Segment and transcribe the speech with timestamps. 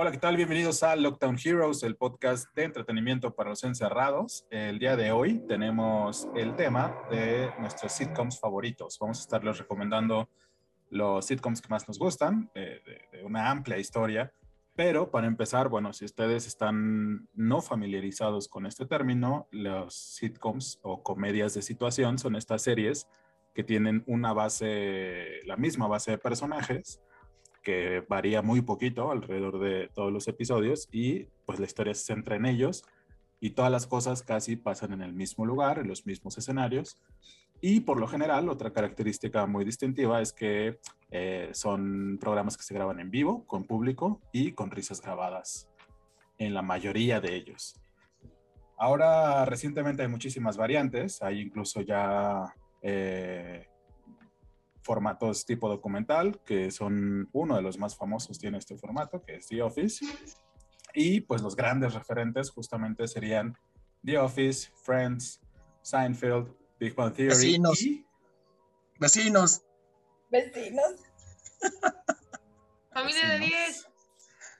[0.00, 0.36] Hola, ¿qué tal?
[0.36, 4.46] Bienvenidos a Lockdown Heroes, el podcast de entretenimiento para los encerrados.
[4.48, 8.96] El día de hoy tenemos el tema de nuestros sitcoms favoritos.
[9.00, 10.28] Vamos a estarles recomendando
[10.88, 14.32] los sitcoms que más nos gustan, de, una amplia historia.
[14.76, 21.02] Pero para empezar, bueno, si ustedes están no familiarizados con este término, los sitcoms o
[21.02, 23.08] comedias de situación son estas series
[23.52, 27.00] que tienen una base, la misma base de personajes,
[27.68, 32.36] que varía muy poquito alrededor de todos los episodios y pues la historia se centra
[32.36, 32.82] en ellos
[33.40, 36.98] y todas las cosas casi pasan en el mismo lugar, en los mismos escenarios.
[37.60, 40.78] Y por lo general, otra característica muy distintiva es que
[41.10, 45.68] eh, son programas que se graban en vivo, con público y con risas grabadas,
[46.38, 47.78] en la mayoría de ellos.
[48.78, 53.68] Ahora, recientemente hay muchísimas variantes, hay incluso ya eh,
[54.88, 59.46] formatos tipo documental, que son uno de los más famosos, tiene este formato, que es
[59.46, 60.02] The Office.
[60.94, 63.54] Y pues los grandes referentes justamente serían
[64.02, 65.42] The Office, Friends,
[65.82, 66.48] Seinfeld,
[66.80, 67.28] Big Bang Theory.
[67.28, 67.84] Vecinos.
[68.98, 69.62] Vecinos.
[70.30, 70.94] Vecinos.
[72.90, 73.88] Familia de 10.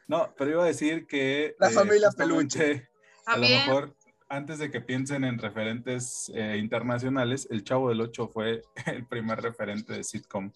[0.09, 1.56] No, pero iba a decir que...
[1.59, 2.91] La eh, familia peluche.
[3.25, 3.97] A lo mejor
[4.29, 9.41] antes de que piensen en referentes eh, internacionales, El Chavo del Ocho fue el primer
[9.41, 10.53] referente de sitcom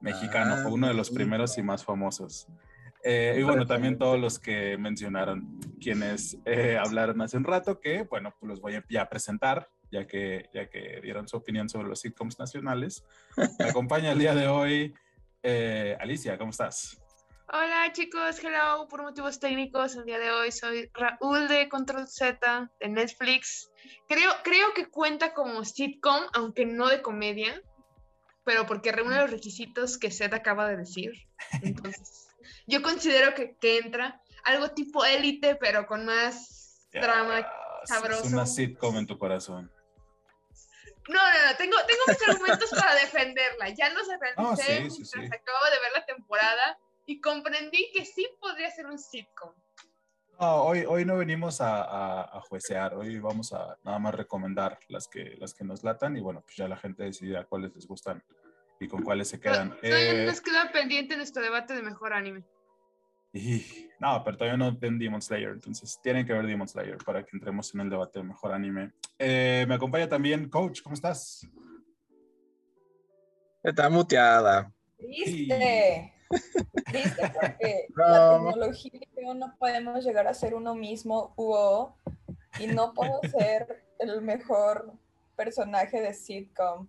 [0.00, 2.46] mexicano, fue uno de los ah, primeros y más famosos.
[3.04, 8.02] Eh, y bueno, también todos los que mencionaron, quienes eh, hablaron hace un rato, que
[8.02, 11.88] bueno, pues los voy a ya presentar, ya que, ya que dieron su opinión sobre
[11.88, 13.04] los sitcoms nacionales.
[13.58, 14.94] Me acompaña el día de hoy
[16.00, 17.00] Alicia, ¿cómo estás?
[17.48, 22.70] Hola chicos, hello, por motivos técnicos, el día de hoy soy Raúl de Control Z
[22.80, 23.70] de Netflix.
[24.08, 27.62] Creo, creo que cuenta como sitcom, aunque no de comedia,
[28.44, 31.12] pero porque reúne los requisitos que Zeta acaba de decir.
[31.62, 32.26] Entonces,
[32.66, 37.46] yo considero que, que entra algo tipo élite, pero con más drama
[37.84, 38.24] sabroso.
[38.24, 39.70] Es una sitcom en tu corazón.
[41.08, 43.68] No, no, no, tengo, tengo mis argumentos para defenderla.
[43.68, 48.70] Ya los realicé no, sí, acabo de ver la temporada y comprendí que sí podría
[48.70, 49.52] ser un sitcom.
[50.38, 55.08] No, hoy, hoy no venimos a, a, juecear, hoy vamos a nada más recomendar las
[55.08, 58.22] que, las que nos latan y bueno, pues ya la gente decidirá cuáles les gustan
[58.78, 59.70] y con cuáles se quedan.
[59.80, 62.44] Todavía eh, nos queda pendiente nuestro debate de mejor anime.
[63.32, 67.22] Y, no, pero todavía no ven Demon Slayer, entonces tienen que ver Demon Slayer para
[67.24, 68.92] que entremos en el debate de mejor anime.
[69.18, 71.48] Eh, me acompaña también Coach, ¿cómo estás?
[73.62, 74.70] Está muteada.
[74.98, 76.15] ¿Viste?
[76.92, 77.32] ¿Viste?
[77.32, 81.96] Porque la tecnología y no podemos llegar a ser uno mismo, Hugo,
[82.58, 84.92] y no puedo ser el mejor
[85.36, 86.88] personaje de sitcom.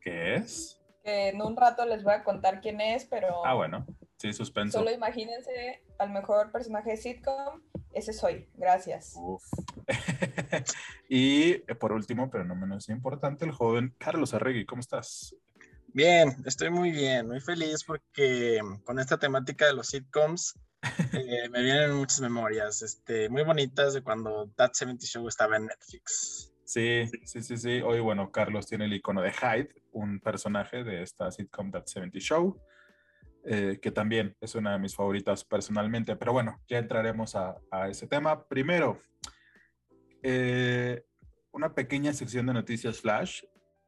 [0.00, 0.80] ¿Qué es?
[1.04, 3.44] Que en un rato les voy a contar quién es, pero...
[3.44, 4.78] Ah, bueno, sí, suspenso.
[4.78, 7.62] Solo imagínense al mejor personaje de sitcom,
[7.92, 9.14] ese soy, gracias.
[11.08, 15.36] y por último, pero no menos importante, el joven Carlos Arregui, ¿cómo estás?
[15.94, 20.58] Bien, estoy muy bien, muy feliz porque con esta temática de los sitcoms
[21.12, 25.66] eh, me vienen muchas memorias este, muy bonitas de cuando That 70 Show estaba en
[25.66, 26.50] Netflix.
[26.64, 27.82] Sí, sí, sí, sí.
[27.82, 32.18] Hoy, bueno, Carlos tiene el icono de Hyde, un personaje de esta sitcom That 70
[32.20, 32.58] Show,
[33.44, 36.16] eh, que también es una de mis favoritas personalmente.
[36.16, 37.60] Pero bueno, ya entraremos a,
[37.90, 38.48] ese tema.
[38.48, 38.98] Primero,
[40.22, 41.04] eh,
[41.50, 43.42] una pequeña sección de noticias flash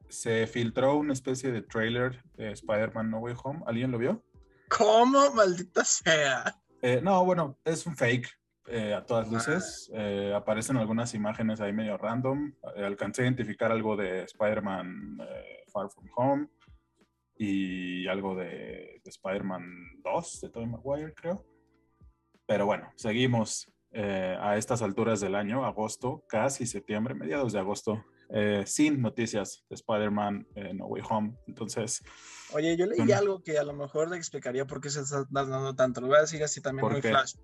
[0.08, 3.60] se filtró una especie de trailer de Spider-Man No Way Home.
[3.66, 4.24] ¿Alguien lo vio?
[4.68, 5.32] ¿Cómo?
[5.32, 6.56] Maldita sea.
[6.82, 8.28] Eh, no, bueno, es un fake
[8.66, 9.90] eh, a todas luces.
[9.94, 12.52] Eh, aparecen algunas imágenes ahí medio random.
[12.76, 15.18] alcancé a identificar algo de Spider-Man
[15.72, 16.48] Far From Home
[17.36, 19.64] y algo de, de Spider-Man
[20.02, 21.44] 2 de Tobey Maguire, creo.
[22.46, 28.04] Pero bueno, seguimos a estas alturas del año, agosto, casi septiembre, mediados de agosto.
[28.30, 31.36] Eh, sin noticias de Spider-Man No Way Home.
[31.46, 32.02] Entonces.
[32.52, 35.74] Oye, yo leí algo que a lo mejor le explicaría por qué se está dando
[35.74, 36.00] tanto.
[36.00, 37.34] Lo voy a decir así también muy flash.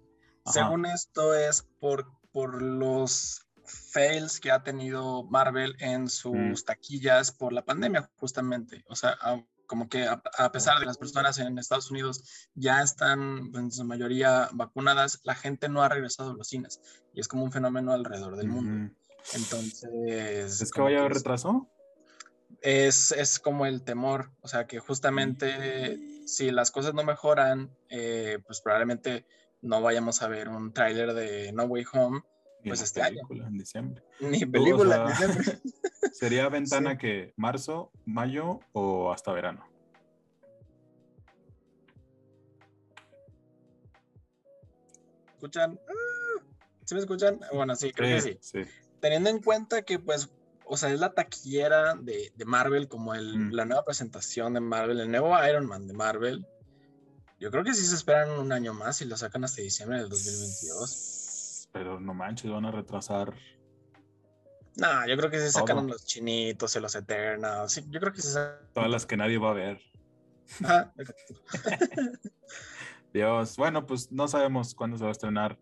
[0.47, 6.65] Según esto es por, por los fails que ha tenido Marvel en sus mm.
[6.65, 8.85] taquillas por la pandemia, justamente.
[8.89, 9.17] O sea,
[9.67, 14.49] como que a, pesar de las personas en Estados Unidos ya están en su mayoría
[14.53, 16.81] vacunadas, la gente no ha regresado a los cines.
[17.15, 18.93] Y es como un fenómeno alrededor del mundo.
[19.35, 20.61] Entonces.
[20.61, 21.69] ¿Es que vaya a haber retraso?
[22.61, 28.39] Es, es, como el temor, o sea que justamente si las cosas no mejoran, eh,
[28.47, 29.25] pues probablemente
[29.63, 32.23] no vayamos a ver un tráiler de No Way Home,
[32.65, 33.23] pues este año.
[33.31, 34.03] En diciembre.
[34.21, 35.59] Ni película en diciembre.
[36.13, 39.71] ¿Sería ventana que marzo, mayo o hasta verano?
[45.41, 45.81] escuchan?
[45.89, 46.43] Ah,
[46.85, 47.41] ¿Sí me escuchan?
[47.55, 48.61] Bueno, sí, creo que sí.
[49.01, 50.31] Teniendo en cuenta que, pues,
[50.65, 53.53] o sea, es la taquillera de, de Marvel, como el, mm.
[53.53, 56.47] la nueva presentación de Marvel, el nuevo Iron Man de Marvel.
[57.39, 60.09] Yo creo que sí se esperan un año más y lo sacan hasta diciembre del
[60.11, 61.69] 2022.
[61.73, 63.35] Pero no manches, van a retrasar.
[64.77, 67.73] No, yo creo que se sacan los chinitos y los eternos.
[67.73, 68.59] Sí, yo creo que se sacan...
[68.73, 69.81] Todas las que nadie va a ver.
[73.13, 75.59] Dios, bueno, pues no sabemos cuándo se va a estrenar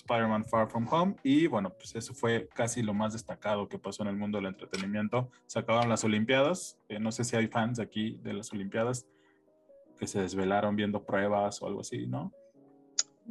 [0.00, 4.02] Spider-Man Far From Home y bueno, pues eso fue casi lo más destacado que pasó
[4.02, 5.30] en el mundo del entretenimiento.
[5.46, 9.06] Se acabaron las Olimpiadas, eh, no sé si hay fans aquí de las Olimpiadas
[9.98, 12.32] que se desvelaron viendo pruebas o algo así, ¿no?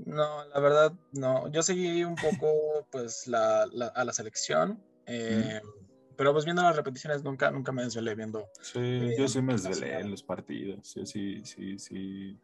[0.05, 1.47] No, la verdad, no.
[1.51, 5.61] Yo seguí un poco, pues, la, a la selección, eh,
[6.15, 8.47] pero pues viendo las repeticiones nunca, nunca me desvelé viendo.
[8.61, 12.39] Sí, yo sí me desvelé en los partidos, sí, sí, sí, sí.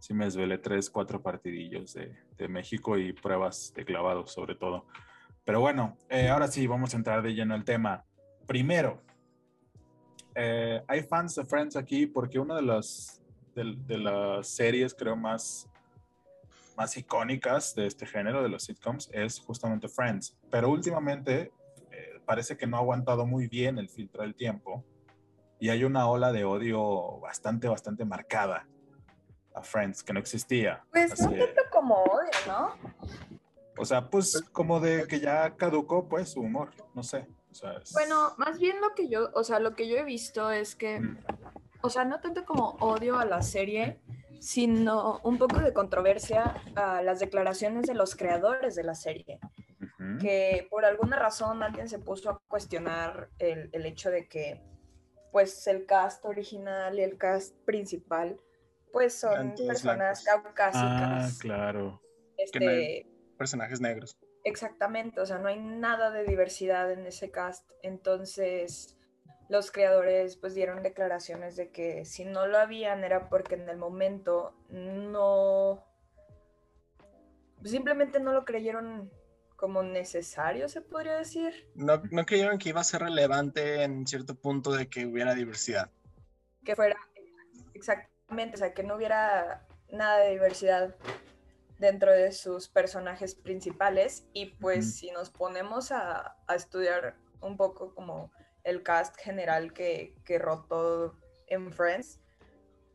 [0.00, 4.86] Sí me desvelé tres, cuatro partidillos de, de México y pruebas de clavados sobre todo.
[5.44, 8.04] Pero bueno, eh, ahora sí, vamos a entrar de lleno al tema.
[8.46, 9.02] Primero,
[10.34, 13.20] eh, hay fans de Friends aquí porque una de las,
[13.54, 15.68] de, las series, creo, más,
[16.76, 20.36] más icónicas de este género, de los sitcoms, es justamente Friends.
[20.50, 21.52] Pero últimamente
[21.90, 24.84] eh, parece que no ha aguantado muy bien el filtro del tiempo
[25.60, 28.66] y hay una ola de odio bastante, bastante marcada
[29.54, 30.84] a Friends que no existía.
[30.90, 32.74] Pues no tanto como odio, ¿no?
[33.76, 37.26] O sea, pues como de que ya caducó pues su humor, no sé.
[37.92, 41.00] Bueno, más bien lo que yo, o sea, lo que yo he visto es que,
[41.82, 44.00] o sea, no tanto como odio a la serie,
[44.40, 49.38] sino un poco de controversia a las declaraciones de los creadores de la serie.
[50.20, 54.60] Que por alguna razón alguien se puso a cuestionar el, el, hecho de que,
[55.32, 58.38] pues, el cast original y el cast principal,
[58.94, 60.82] pues, son personas caucásicas.
[60.82, 62.00] Ah, claro.
[62.38, 63.06] Este,
[63.36, 64.16] personajes negros.
[64.44, 67.70] Exactamente, o sea, no hay nada de diversidad en ese cast.
[67.82, 68.96] Entonces,
[69.48, 73.76] los creadores pues dieron declaraciones de que si no lo habían era porque en el
[73.76, 75.84] momento no...
[77.64, 79.10] Simplemente no lo creyeron
[79.56, 81.68] como necesario, se podría decir.
[81.74, 85.90] No, no creyeron que iba a ser relevante en cierto punto de que hubiera diversidad.
[86.64, 86.96] Que fuera,
[87.72, 88.13] exactamente,
[88.54, 90.94] o sea, que no hubiera nada de diversidad
[91.78, 98.32] dentro de sus personajes principales y pues si nos ponemos a, estudiar un poco como
[98.62, 101.14] el cast general que, que rotó
[101.48, 102.20] en Friends,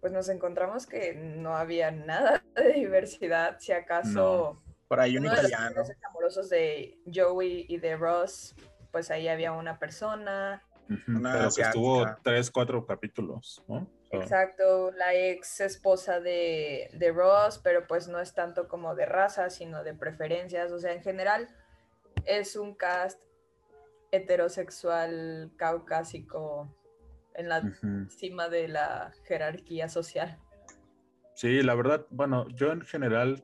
[0.02, 4.62] pues nos encontramos que no había nada de diversidad, si acaso...
[4.88, 5.84] Por ahí un italiano.
[5.84, 8.56] De los amorosos de Joey y de Ross,
[8.92, 10.64] pues ahí había una persona.
[10.88, 13.88] Pero que estuvo tres, cuatro capítulos, ¿no?
[14.12, 19.50] Exacto, la ex esposa de, de, Ross, pero pues no es tanto como de raza,
[19.50, 20.72] sino de preferencias.
[20.72, 21.48] O sea, en general
[22.26, 23.22] es un cast
[24.12, 26.76] heterosexual caucásico
[27.36, 27.62] en la
[28.10, 30.40] cima de la jerarquía social.
[31.36, 33.44] Sí, la verdad, bueno, yo en general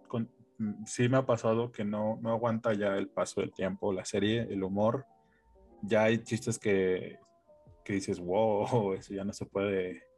[0.57, 4.03] mm, sí me ha pasado que no, no aguanta ya el paso del tiempo, la
[4.03, 5.05] serie, el humor.
[5.81, 7.19] Ya hay chistes que,
[7.83, 10.14] que dices, wow, eso ya no se puede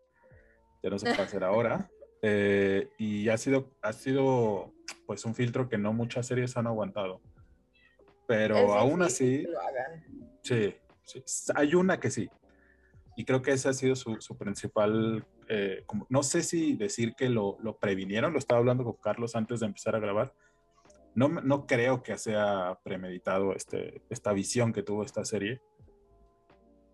[0.84, 1.90] ya no se puede hacer ahora.
[2.24, 4.74] Eh, y ha sido, ha sido
[5.06, 7.22] pues un filtro que no muchas series han aguantado.
[8.28, 9.48] Pero aún así,
[10.42, 12.28] sí, sí, hay una que sí.
[13.16, 17.16] Y creo que ese ha sido su, su principal, eh, como, no sé si decir
[17.16, 20.34] que lo, lo, previnieron, lo estaba hablando con Carlos antes de empezar a grabar.
[21.16, 25.62] No, no creo que sea premeditado este, esta visión que tuvo esta serie.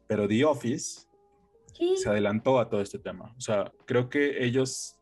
[0.08, 1.08] Pero The Office
[1.96, 3.34] se adelantó a todo este tema.
[3.38, 4.98] O sea, creo que ellos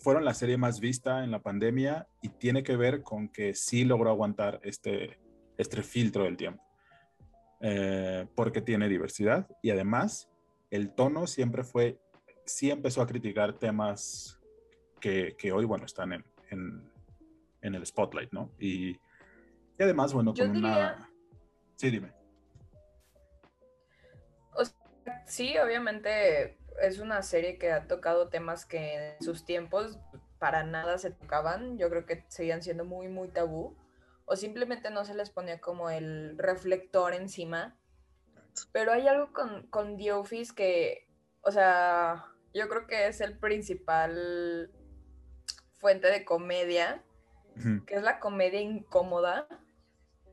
[0.00, 3.84] fueron la serie más vista en la pandemia y tiene que ver con que sí
[3.84, 5.18] logró aguantar este,
[5.56, 6.62] este filtro del tiempo.
[7.60, 10.30] Eh, porque tiene diversidad y además
[10.70, 11.98] el tono siempre fue,
[12.44, 14.38] sí empezó a criticar temas
[15.00, 16.92] que, que hoy, bueno, están en, en,
[17.62, 18.50] en, el spotlight, ¿no?
[18.58, 18.98] Y, y
[19.80, 21.10] además, bueno, con una...
[21.76, 22.15] Sí, dime.
[25.26, 29.98] Sí, obviamente es una serie que ha tocado temas que en sus tiempos
[30.38, 31.78] para nada se tocaban.
[31.78, 33.76] Yo creo que seguían siendo muy, muy tabú.
[34.24, 37.76] O simplemente no se les ponía como el reflector encima.
[38.72, 41.08] Pero hay algo con, con The Office que,
[41.42, 44.72] o sea, yo creo que es el principal
[45.78, 47.04] fuente de comedia,
[47.86, 49.46] que es la comedia incómoda.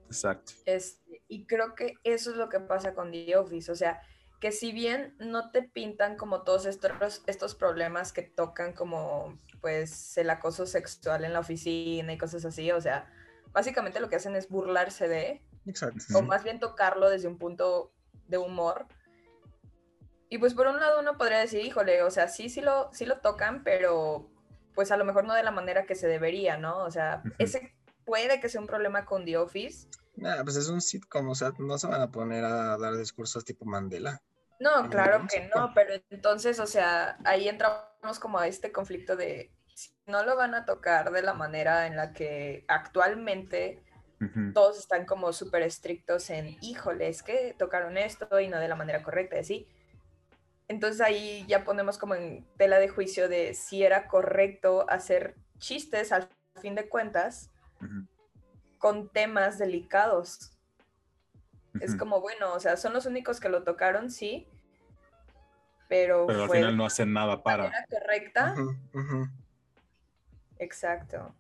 [0.06, 0.54] Exacto.
[0.66, 3.72] Este, y creo que eso es lo que pasa con The Office.
[3.72, 4.02] O sea,
[4.44, 10.18] que si bien no te pintan como todos estos, estos problemas que tocan como pues
[10.18, 13.10] el acoso sexual en la oficina y cosas así, o sea,
[13.54, 15.42] básicamente lo que hacen es burlarse de,
[16.14, 17.94] o más bien tocarlo desde un punto
[18.28, 18.86] de humor.
[20.28, 23.06] Y pues por un lado uno podría decir, híjole, o sea, sí, sí lo, sí
[23.06, 24.30] lo tocan, pero
[24.76, 26.84] pues a lo mejor no de la manera que se debería, ¿no?
[26.84, 27.74] O sea, ese
[28.04, 29.88] puede que sea un problema con The Office.
[30.18, 33.46] Nah, pues es un sitcom, o sea, no se van a poner a dar discursos
[33.46, 34.22] tipo Mandela.
[34.64, 39.52] No, claro que no, pero entonces, o sea, ahí entramos como a este conflicto de
[39.76, 43.84] si no lo van a tocar de la manera en la que actualmente
[44.54, 48.76] todos están como súper estrictos en, híjole, es que tocaron esto y no de la
[48.76, 49.68] manera correcta, así.
[50.70, 56.14] Entonces ahí ya ponemos como en tela de juicio de si era correcto hacer chistes
[56.14, 56.30] al
[56.62, 57.50] fin de cuentas
[58.78, 60.58] con temas delicados.
[61.82, 64.48] Es como, bueno, o sea, son los únicos que lo tocaron, sí,
[65.94, 67.72] pero, pero al final no hacen nada para.
[67.88, 68.56] correcta.
[70.58, 71.36] Exacto.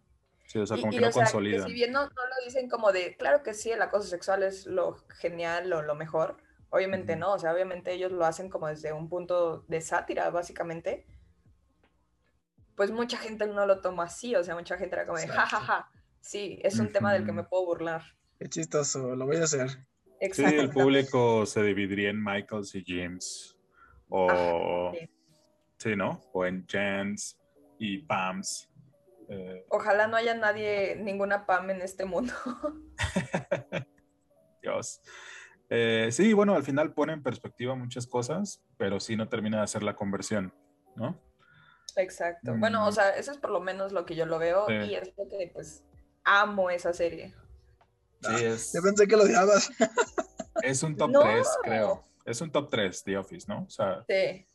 [0.46, 1.68] Sí, o sea, como que no consolidan.
[1.68, 4.98] si bien no, lo dicen como de, claro que sí, el acoso sexual es lo
[5.10, 6.38] genial o lo mejor,
[6.70, 11.08] obviamente no, o sea, obviamente ellos lo hacen como desde un punto de sátira, básicamente.
[12.76, 15.60] Pues mucha gente no lo toma así, o sea, mucha gente era como de, jajaja,
[15.62, 15.92] ja, ja.
[16.22, 18.04] sí, es un tema del que me puedo burlar.
[18.38, 19.70] Qué chistoso, lo voy a hacer.
[20.32, 23.53] Sí, el público se dividiría en Michaels y James.
[24.15, 24.93] O,
[25.77, 25.96] sí.
[25.96, 26.22] ¿no?
[26.34, 27.36] O en Jens
[27.79, 28.70] y Pams.
[29.27, 29.65] Eh.
[29.70, 32.32] Ojalá no haya nadie, ninguna Pam en este mundo.
[34.62, 35.01] Dios.
[35.67, 39.63] Eh, sí, bueno, al final pone en perspectiva muchas cosas, pero sí no termina de
[39.63, 40.53] hacer la conversión,
[40.96, 41.20] ¿no?
[41.96, 42.55] Exacto.
[42.55, 42.93] Bueno, o mm.
[42.93, 45.50] sea, eso es por lo menos lo que yo lo veo y es lo que
[45.51, 45.84] pues
[46.24, 47.34] amo esa serie.
[48.22, 48.74] Sí, es...
[48.74, 49.72] Yo pensé que lo odiabas.
[50.62, 53.63] Es un top 3, creo es un top 3 The Office, ¿no?
[53.63, 54.46] O sea, sí.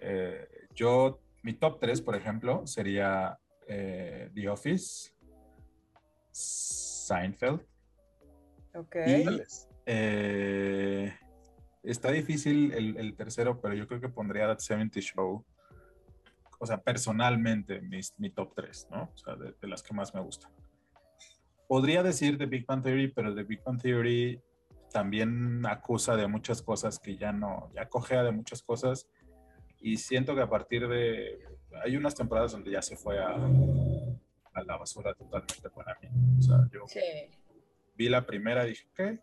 [0.00, 5.12] Eh, yo, mi top 3, por ejemplo, sería eh, The Office,
[6.30, 7.60] Seinfeld.
[8.74, 8.96] Ok.
[9.06, 9.42] Y,
[9.86, 11.14] eh,
[11.82, 15.44] está difícil el, tercero, pero yo creo que pondría That 70 Show.
[16.60, 19.10] O sea, personalmente, mi, top 3, ¿no?
[19.14, 20.50] O sea, de, de las que más me gustan.
[21.68, 24.40] Podría decir The Big Bang Theory, pero The Big Bang Theory
[24.92, 29.08] también acusa de muchas cosas que ya no, ya cojea de muchas cosas
[29.80, 31.38] y siento que a partir de,
[31.84, 36.08] hay unas temporadas donde ya se fue a, a la basura totalmente para mí.
[36.38, 36.84] O sea, yo
[37.94, 39.18] vi la primera y dije, ¿qué?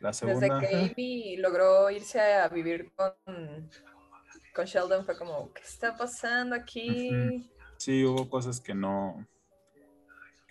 [0.00, 0.58] La segunda...
[0.58, 3.14] Desde que Amy logró irse a vivir con,
[4.54, 7.48] con Sheldon fue como, ¿qué está pasando aquí?
[7.78, 9.26] Sí, hubo cosas que no,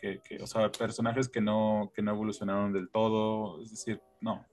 [0.02, 4.46] que, o sea, personajes que no, que no evolucionaron del todo, es decir, no,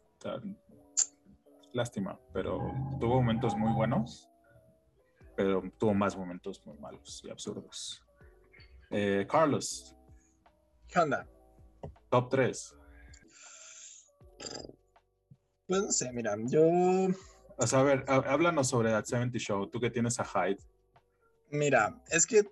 [1.72, 2.58] lástima, pero
[3.00, 4.28] tuvo momentos muy buenos,
[5.34, 8.04] pero tuvo más momentos muy malos y absurdos.
[8.90, 9.94] Eh, Carlos.
[10.86, 11.26] ¿Qué onda?
[12.10, 12.74] Top 3.
[15.66, 16.62] Pues no sé, mira, yo...
[17.60, 20.62] O sea, a ver, háblanos sobre That 70 Show, tú que tienes a Hyde.
[21.50, 22.44] Mira, es que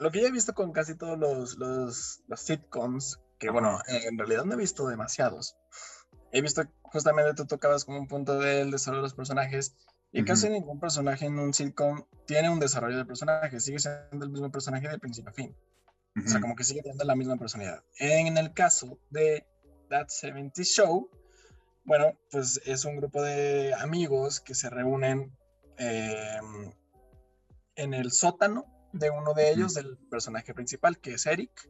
[0.00, 4.44] lo que ya he visto con casi todos los, los, sitcoms, que bueno, en realidad
[4.44, 5.56] no he visto demasiados.
[6.32, 9.76] He visto justamente tú tocabas como un punto del desarrollo de los personajes
[10.10, 14.30] y casi ningún personaje en un sitcom tiene un desarrollo de personaje, sigue siendo el
[14.30, 15.54] mismo personaje de principio a fin.
[16.16, 17.84] O sea, como que sigue teniendo la misma personalidad.
[17.98, 19.46] En el caso de
[19.90, 21.10] That 70 Show,
[21.84, 25.36] bueno, pues es un grupo de amigos que se reúnen
[25.76, 26.72] em,
[27.76, 31.68] en el sótano de uno de ellos, del personaje principal, que es Eric.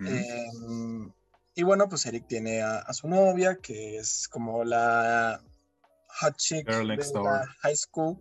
[0.00, 1.12] Em,
[1.54, 5.40] y bueno, pues Eric tiene a, su novia, que es como la
[6.20, 8.18] hot chick de la high school.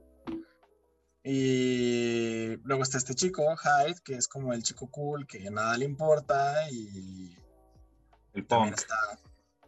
[1.27, 5.85] Y luego está este chico, Hyde, que es como el chico cool, que nada le
[5.85, 6.69] importa.
[6.69, 7.35] Y
[8.33, 8.75] el punk.
[8.75, 8.95] Está,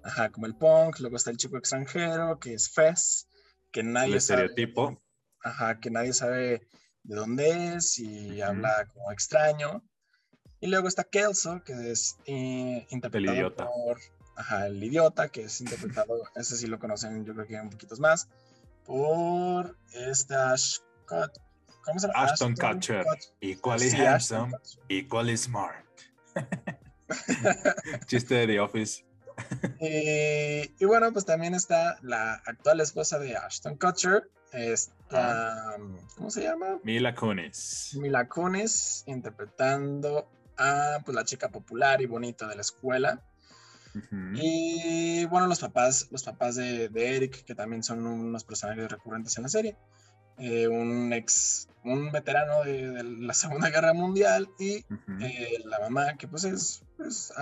[0.04, 1.00] ajá, como el punk.
[1.00, 3.28] Luego está el chico extranjero, que es Fez,
[3.72, 5.02] que nadie el estereotipo.
[5.42, 6.68] ajá, que nadie sabe
[7.04, 9.84] de dónde es y habla como extraño.
[10.60, 13.66] Y luego está Kelso, que es eh, interpretado el idiota.
[13.68, 14.00] por
[14.36, 18.00] ajá, el idiota, que es interpretado, ese sí lo conocen yo creo que un poquitos
[18.00, 18.28] más,
[18.86, 20.56] por esta
[21.06, 22.24] ¿cómo se llama?
[22.24, 23.06] Ashton, Kutcher,
[23.42, 24.54] equally handsome,
[24.90, 25.86] equally smart.
[28.08, 29.07] Chiste de The Office.
[29.80, 35.78] Eh, y bueno, pues también está la actual esposa de Ashton Kutcher, esta,
[36.16, 36.80] ¿cómo se llama?
[36.84, 37.98] Mila Kunis.
[38.00, 43.22] Mila Kunis, interpretando a pues, la chica popular y bonita de la escuela.
[44.36, 49.36] Y bueno, los papás, los papás de, de, Eric, que también son unos personajes recurrentes
[49.38, 49.76] en la serie.
[50.38, 54.86] Eh, un ex, un veterano de, la Segunda Guerra Mundial y
[55.20, 57.34] eh, la mamá, que pues es, pues,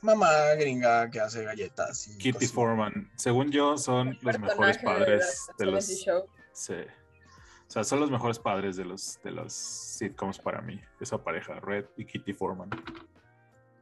[0.00, 2.08] mamá gringa que hace galletas.
[2.08, 3.10] Y Kitty Foreman.
[3.16, 5.86] Según yo, son los mejores padres de, los.
[6.52, 6.74] Sí.
[6.74, 10.80] O sea, son los mejores padres de los, de los sitcoms para mí.
[11.00, 12.70] Esa pareja, Red y Kitty Foreman.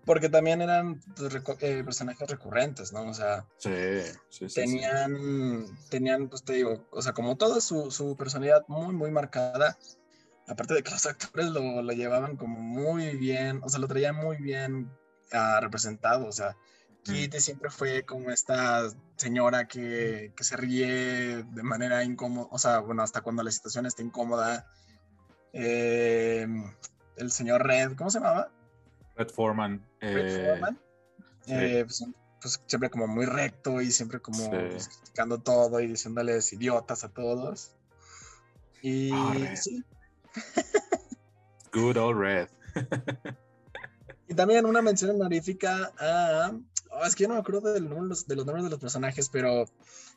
[0.04, 3.02] Porque también eran pues, eh, personajes recurrentes, ¿no?
[3.02, 3.70] O sea, sí,
[4.30, 8.94] sí, sí, tenían, tenían, pues te digo, o sea, como toda su, su personalidad muy,
[8.94, 9.76] muy marcada
[10.50, 14.16] aparte de que los actores lo, lo, llevaban como muy bien, o sea, lo traían
[14.16, 14.90] muy bien
[15.60, 16.56] representado, o sea,
[17.02, 22.80] Kitty siempre fue como esta señora que, que, se ríe de manera incómoda, o sea,
[22.80, 24.66] bueno, hasta cuando la situación está incómoda.
[25.52, 26.46] Eh,
[27.16, 28.50] el señor Red, ¿cómo se llamaba?
[29.16, 29.84] Red Foreman.
[30.00, 30.80] Red eh, Foreman.
[31.46, 32.04] Eh, pues,
[32.40, 37.08] pues, siempre como muy recto y siempre como pues, criticando todo y diciéndoles idiotas a
[37.08, 37.72] todos.
[38.82, 39.10] Y
[39.56, 39.84] sí.
[41.72, 42.48] Good old Red.
[44.30, 46.52] Y también una mención honorífica a.
[46.92, 49.64] Oh, es que yo no me acuerdo de los, nombres de los personajes, pero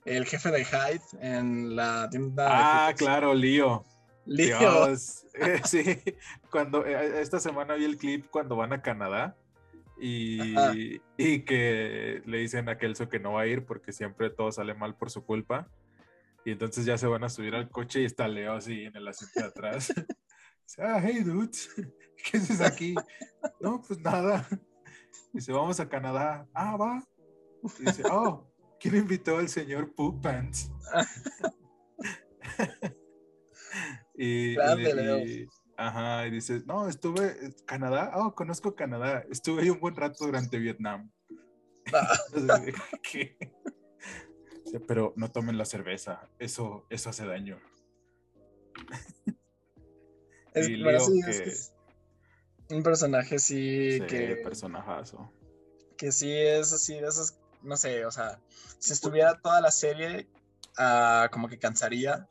[0.05, 2.47] el jefe de Hyde en la tienda.
[2.87, 3.83] Ah, claro, Lío.
[4.25, 4.59] Lío.
[5.35, 5.83] Eh, sí,
[6.51, 9.35] cuando eh, esta semana vi el clip cuando van a Canadá
[9.99, 10.53] y,
[11.17, 14.75] y, que le dicen a Kelso que no va a ir porque siempre todo sale
[14.75, 15.67] mal por su culpa.
[16.45, 19.07] Y entonces ya se van a subir al coche y está Leo así en el
[19.07, 19.91] asiento de atrás.
[20.77, 21.67] ah, hey, dudes.
[22.31, 22.95] ¿qué haces aquí?
[23.59, 24.47] no, pues nada.
[25.31, 26.47] Dice, vamos a Canadá.
[26.53, 27.03] Ah, va.
[27.79, 28.47] dice, oh,
[28.79, 30.71] ¿quién invitó al señor Poop Pants?
[34.15, 34.55] y,
[35.75, 38.11] ajá, y dice, no, estuve en Canadá.
[38.15, 39.25] Oh, conozco Canadá.
[39.29, 41.09] Estuve ahí un buen rato durante Vietnam.
[41.93, 42.17] Ah.
[44.87, 47.59] Pero no tomen la cerveza, eso, eso hace daño.
[50.53, 51.51] Es, y Leo que,
[52.69, 54.35] un personaje sí, sí que.
[54.43, 55.31] personajazo.
[55.97, 57.35] Que sí es así, de esos.
[57.61, 58.39] No sé, o sea,
[58.79, 60.27] si estuviera toda la serie,
[60.77, 62.27] uh, como que cansaría.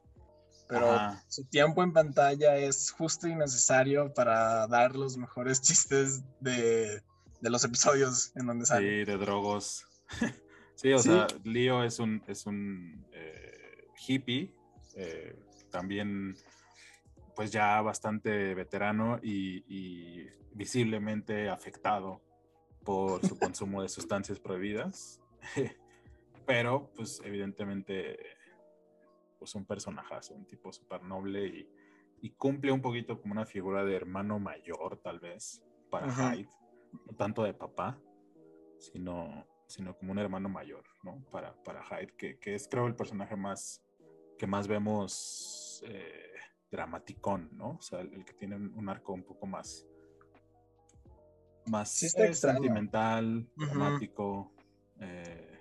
[0.69, 7.03] Pero su tiempo en pantalla es justo y necesario para dar los mejores chistes de,
[7.43, 9.05] de los episodios en donde sale.
[9.05, 9.85] Sí, de drogos.
[10.77, 14.55] sí, o sea, Leo es un, es un eh, hippie.
[14.95, 15.37] Eh,
[15.71, 16.37] también
[17.35, 22.21] pues ya bastante veterano y, visiblemente afectado
[22.85, 25.21] por su consumo de sustancias prohibidas.
[26.47, 28.19] Pero, pues evidentemente,
[29.39, 33.97] pues un personajazo, un tipo súper noble y, cumple un poquito como una figura de
[33.97, 36.49] hermano mayor, tal vez, para Hyde.
[37.07, 37.99] No tanto de papá,
[38.79, 41.25] sino, sino como un hermano mayor, ¿no?
[41.31, 43.83] Para, para Hyde, que, que es creo el personaje más
[44.43, 46.33] que más vemos eh,
[46.73, 47.77] dramaticón, ¿no?
[47.79, 49.87] O sea, el, que tiene un arco un poco más,
[51.67, 54.51] más sentimental, dramático,
[54.99, 55.61] eh,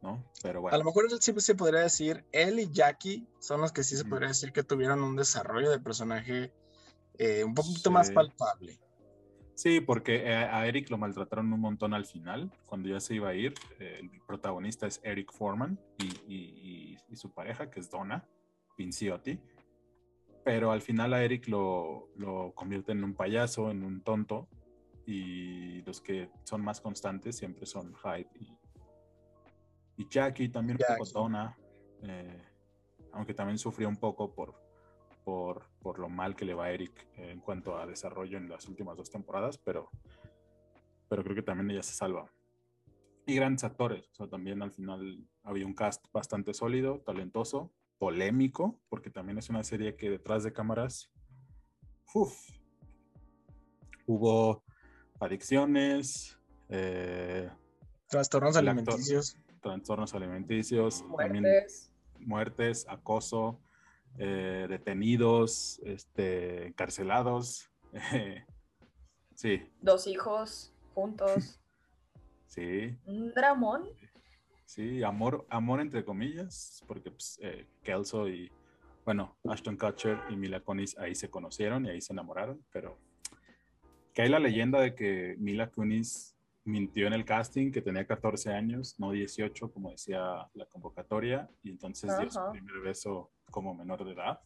[0.00, 0.24] ¿no?
[0.42, 0.74] Pero bueno.
[0.74, 4.04] A lo mejor sí se podría decir, él y Jackie son los que sí se
[4.04, 6.52] podría decir que tuvieron un desarrollo de personaje
[7.18, 8.78] eh, un poquito más palpable.
[9.56, 13.28] Sí, porque eh, a Eric lo maltrataron un montón al final, cuando ya se iba
[13.28, 13.54] a ir.
[13.78, 18.26] el protagonista es Eric Foreman y, y, su pareja, que es Donna
[18.76, 19.40] Pinciotti
[20.44, 24.46] pero al final a Eric lo, lo convierten en un payaso, en un tonto,
[25.06, 28.28] y los que son más constantes siempre son Hyde
[29.96, 31.56] y, Jackie, también un poco Donna,
[32.02, 32.42] eh,
[33.12, 34.54] aunque también sufrió un poco por,
[35.24, 38.68] por, por, lo mal que le va a Eric en cuanto a desarrollo en las
[38.68, 39.90] últimas dos temporadas, pero,
[41.08, 42.30] pero creo que también ella se salva.
[43.24, 47.72] Y grandes actores, o sea, también al final había un cast bastante sólido, talentoso,
[48.04, 51.10] polémico, porque también es una serie que detrás de cámaras
[54.06, 54.62] hubo
[55.20, 56.38] adicciones,
[56.68, 57.48] eh,
[58.06, 59.38] trastornos alimenticios.
[59.62, 63.58] trastornos alimenticios, muertes, muertes acoso,
[64.18, 67.70] eh, detenidos, este, encarcelados.
[69.34, 69.62] sí.
[69.80, 71.58] Dos hijos juntos.
[72.48, 72.98] sí.
[73.06, 73.88] Un dramón.
[74.64, 78.50] Sí, amor, amor entre comillas, porque pues, eh, Kelso y,
[79.04, 82.98] bueno, Ashton Kutcher y Mila Kunis ahí se conocieron y ahí se enamoraron, pero
[84.14, 88.52] que hay la leyenda de que Mila Kunis mintió en el casting, que tenía 14
[88.52, 94.04] años, no 18, como decía la convocatoria, y entonces dio su primer beso como menor
[94.04, 94.40] de edad.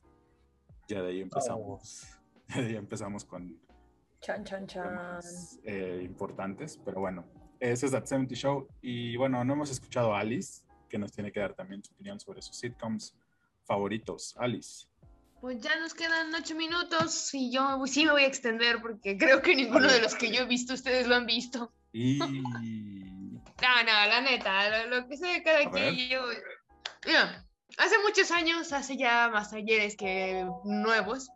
[0.88, 2.04] Ya de ahí empezamos,
[2.50, 2.54] oh.
[2.61, 3.61] de ahí empezamos con,
[4.20, 5.20] Chan, chan, chan.
[5.62, 7.24] Eh, importantes, pero bueno,
[7.61, 8.68] ese es That 70 Show.
[8.83, 12.18] Y bueno, no hemos escuchado a Alice, que nos tiene que dar también su opinión
[12.21, 13.14] sobre sus sitcoms
[13.64, 14.35] favoritos.
[14.38, 14.87] Alice.
[15.40, 19.40] Pues ya nos quedan ocho minutos y yo sí me voy a extender porque creo
[19.42, 21.73] que ninguno de los que yo he visto ustedes lo han visto.
[21.92, 22.18] Y...
[22.18, 26.23] no, no, la neta, lo, que sé de cada quien yo...
[27.07, 31.31] Mira, hace muchos años, hace ya más ayeres que nuevos,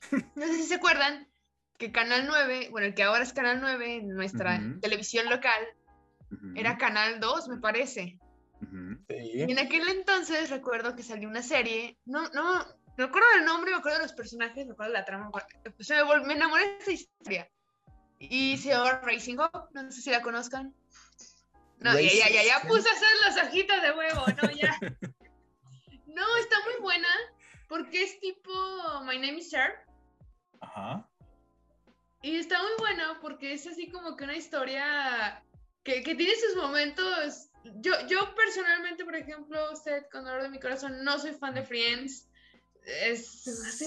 [0.10, 1.26] no sé si se acuerdan
[1.78, 5.66] que Canal 9, bueno, el que ahora es Canal 9 en nuestra televisión local,
[6.54, 8.18] era Canal 2, me parece.
[9.08, 12.64] Y en aquel entonces recuerdo que salió una serie, no, no,
[12.96, 15.30] me acuerdo del nombre, me acuerdo de los personajes, me acuerdo de la trama.
[15.30, 15.90] Pues
[16.24, 17.50] me, enamoré de esta historia.
[18.18, 20.74] Y se llama Racing Hope, no sé si la conozcan.
[21.78, 24.74] No, ya, ya, ya, ya puse a hacer las hojitas de huevo, no, ya.
[26.06, 27.08] no, está muy buena
[27.68, 28.50] porque es tipo
[29.04, 29.74] My Name is Sir.
[30.62, 31.06] Ajá.
[32.26, 35.44] Y está muy buena porque es así como que una historia
[35.84, 37.50] que, que tiene sus momentos.
[37.76, 41.62] Yo, yo personalmente, por ejemplo, usted con dolor de mi corazón, no soy fan de
[41.62, 42.26] Friends
[42.86, 43.86] es, se me hace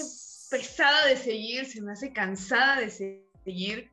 [0.50, 2.90] pesada de seguir, se me hace cansada de
[3.44, 3.90] seguir.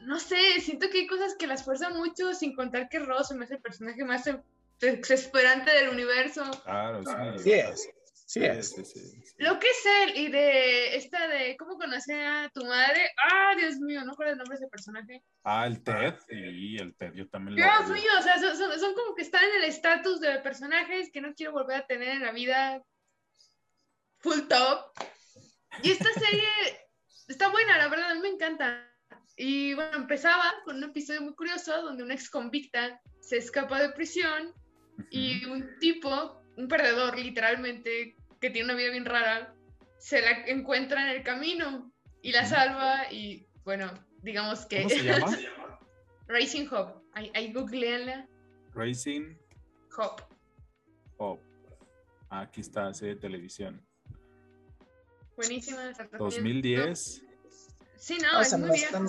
[0.00, 3.44] No sé, siento que hay cosas que las fuerzan mucho, sin contar que Ross me
[3.44, 4.28] hace el personaje más
[4.78, 6.42] desesperante del universo.
[6.64, 7.02] Claro,
[7.38, 7.52] sí.
[7.52, 7.88] es.
[8.26, 8.74] Sí es.
[9.38, 13.12] Lo que es él y de esta de cómo conocí a tu madre.
[13.22, 15.22] Ah, Dios mío, no recuerdo el nombre de ese personaje.
[15.44, 16.14] Ah, el Ted.
[16.28, 19.22] Y el Ted, yo también lo Dios mío, o sea, son, son, son como que
[19.22, 22.82] están en el estatus de personajes que no quiero volver a tener en la vida
[24.18, 24.90] full top.
[25.84, 26.48] Y esta serie
[27.28, 28.92] está buena, la verdad, a mí me encanta.
[29.36, 33.90] Y bueno, empezaba con un episodio muy curioso donde una ex convicta se escapa de
[33.90, 34.52] prisión
[35.10, 39.54] y un tipo, un perdedor literalmente, que tiene una vida bien rara,
[39.98, 41.92] se la encuentra en el camino
[42.22, 43.92] y la salva y bueno,
[44.22, 44.82] digamos que...
[44.82, 45.38] ¿Cómo se llama?
[46.28, 47.02] Racing Hop.
[47.12, 48.28] Ahí, googleenla.
[48.74, 49.36] Racing
[49.96, 50.22] Hop.
[51.18, 51.40] Hop.
[52.28, 53.86] Aquí está, serie de televisión.
[55.36, 55.92] Buenísima.
[56.18, 57.22] 2010.
[57.96, 59.00] Sí, no, es muy vieja.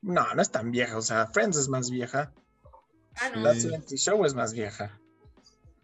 [0.00, 0.96] No, no es tan vieja.
[0.96, 2.32] O sea, Friends es más vieja.
[3.16, 3.42] Ah, no.
[3.42, 4.98] La siguiente Show es más vieja.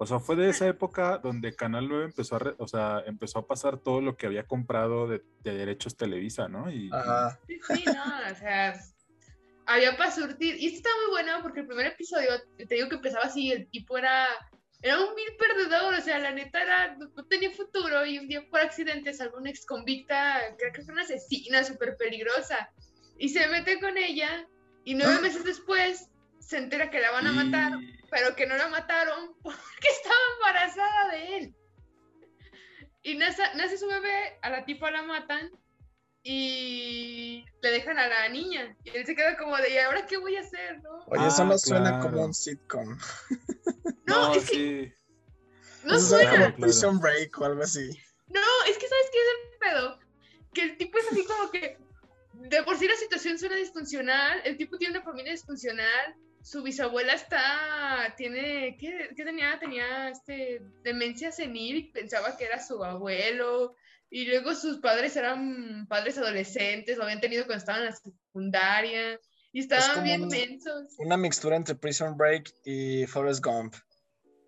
[0.00, 3.46] O sea, fue de esa época donde Canal 9 empezó a, o sea, empezó a
[3.46, 6.70] pasar todo lo que había comprado de, derechos Televisa, ¿no?
[6.70, 6.88] Y,
[7.48, 8.80] Sí, no, o sea,
[9.66, 10.54] había para surtir.
[10.56, 13.68] Y esto está muy bueno porque el primer episodio, te digo que empezaba así, el
[13.68, 14.28] tipo era
[14.80, 18.46] era un mil perdedor, o sea, la neta era, no, tenía futuro y un día
[18.48, 22.70] por accidente salvo una ex convicta, creo que fue una asesina súper peligrosa,
[23.18, 24.46] y se mete con ella
[24.84, 25.20] y nueve ah.
[25.20, 26.08] meses después
[26.40, 27.72] se entera que la van a matar,
[28.10, 31.54] pero que no la mataron porque estaba embarazada de él.
[33.02, 35.50] Y nace, nace su bebé, a la tipa la matan
[36.22, 38.76] y le dejan a la niña.
[38.84, 40.82] Y él se queda como de, ¿y ahora qué voy a hacer?
[40.82, 41.04] ¿no?
[41.06, 42.98] Oye, eso no ah, suena como un sitcom.
[44.06, 44.94] No, es que.
[45.84, 46.54] No suena.
[46.56, 47.88] Prison Break o algo así.
[48.28, 49.98] No, es que ¿sabes qué es el pedo?
[50.52, 51.78] Que el tipo es así como que.
[52.34, 54.40] De por sí la situación suena disfuncional.
[54.44, 56.16] El tipo tiene una familia disfuncional.
[56.48, 58.14] Su bisabuela está.
[58.16, 58.78] Tiene.
[58.80, 59.58] ¿Qué, qué tenía?
[59.58, 63.76] Tenía este, demencia senil y pensaba que era su abuelo.
[64.08, 69.20] Y luego sus padres eran padres adolescentes, lo habían tenido cuando estaban en la secundaria.
[69.52, 70.94] Y estaban bien mensos.
[70.96, 73.74] Una mixtura entre Prison Break y Forrest Gump.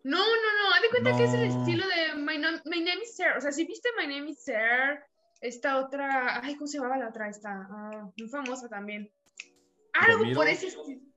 [0.02, 3.36] No, no, no, haz de cuenta que es el estilo de My, Name is Sarah.
[3.36, 5.06] O sea, si viste My Name is Sarah,
[5.42, 7.28] esta otra, ay, ¿cómo se llamaba la otra?
[7.28, 9.12] Esta, uh, muy famosa también.
[9.92, 11.09] Algo por ese estilo.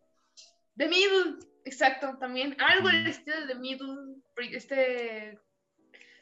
[0.75, 2.55] The Middle, exacto, también.
[2.59, 4.15] Algo en el estilo de The Middle,
[4.51, 5.39] este,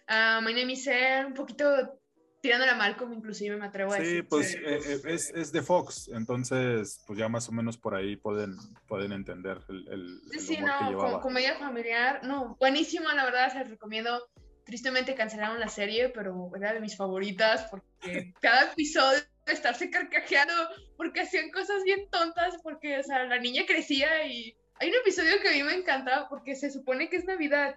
[0.09, 2.01] uh, My Name is Sarah, un poquito
[2.41, 4.17] tirándola mal como inclusive me atrevo a decir.
[4.17, 7.95] Sí, pues eh, eh, es, es, de Fox, entonces pues ya más o menos por
[7.95, 8.55] ahí pueden,
[8.87, 13.69] pueden entender el, el, sí, sí, no, comedia familiar, no, buenísima, la verdad, se les
[13.69, 14.27] recomiendo.
[14.63, 20.53] Tristemente cancelaron la serie, pero era de mis favoritas porque cada episodio estarse carcajeando
[20.97, 25.39] porque hacían cosas bien tontas, porque, o sea, la niña crecía y hay un episodio
[25.41, 27.75] que a mí me encantaba porque se supone que es Navidad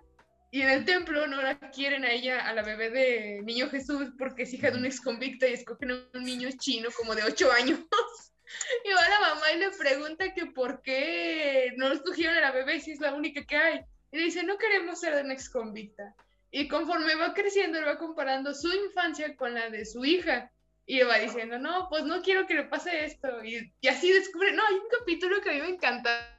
[0.54, 4.12] y en el templo no la quieren a ella, a la bebé de Niño Jesús,
[4.16, 7.24] porque es hija de un ex convicta y escogen a un niño chino como de
[7.24, 7.80] 8 años.
[8.84, 12.78] y va la mamá y le pregunta que por qué no escogieron a la bebé
[12.78, 13.80] si es la única que hay.
[14.12, 16.14] Y le dice, no queremos ser de un ex convicta.
[16.52, 20.52] Y conforme va creciendo, él va comparando su infancia con la de su hija.
[20.86, 23.42] Y va diciendo, no, pues no quiero que le pase esto.
[23.44, 26.34] Y, y así descubre, no, hay un capítulo que a mí me encanta,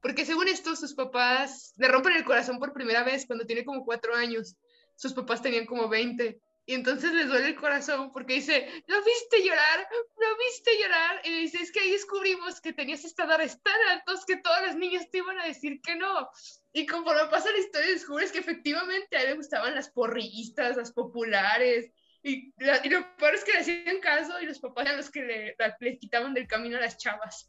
[0.00, 3.84] porque según esto, sus papás le rompen el corazón por primera vez cuando tiene como
[3.84, 4.56] cuatro años.
[4.96, 6.40] Sus papás tenían como 20.
[6.66, 9.88] y entonces les duele el corazón porque dice, ¿lo viste llorar?
[9.90, 11.20] ¿Lo viste llorar?
[11.24, 15.10] Y dice, es que ahí descubrimos que tenías estándares tan altos que todas las niñas
[15.10, 16.28] te iban a decir que no.
[16.72, 20.92] Y conforme pasa la historia, descubres que efectivamente a él le gustaban las porrillistas, las
[20.92, 21.90] populares.
[22.28, 22.52] Y,
[22.90, 25.98] lo peor es que le hacían caso y los papás eran los que le, le
[25.98, 27.48] quitaban del camino a las chavas.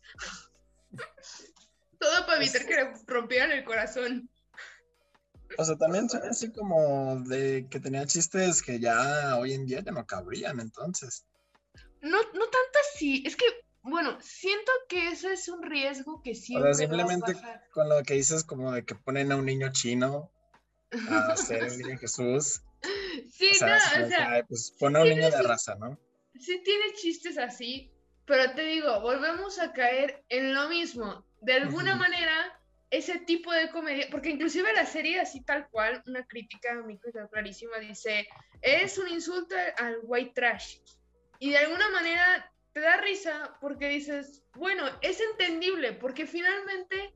[1.99, 4.29] Todo para evitar que le rompieran el corazón.
[5.57, 9.81] O sea, también son así como de que tenía chistes que ya hoy en día
[9.81, 11.25] ya no cabrían, entonces.
[12.01, 13.45] No, no tanto así, es que,
[13.81, 16.71] bueno, siento que ese es un riesgo que siempre.
[16.71, 17.35] O sea, simplemente
[17.71, 20.31] con lo que dices, como de que ponen a un niño chino
[21.09, 22.61] a ser el niño Jesús.
[23.31, 24.45] Sí, no, o sea.
[24.47, 25.97] pues pone a un niño de raza, ¿no?
[26.39, 27.91] Sí, tiene chistes así,
[28.25, 31.25] pero te digo, volvemos a caer en lo mismo.
[31.41, 32.59] De alguna manera
[32.91, 36.99] ese tipo de comedia, porque inclusive la serie así tal cual, una crítica a mí
[37.31, 38.27] clarísima, dice,
[38.61, 40.77] es un insulto al white trash.
[41.39, 47.13] Y de alguna manera te da risa porque dices, bueno, es entendible, porque finalmente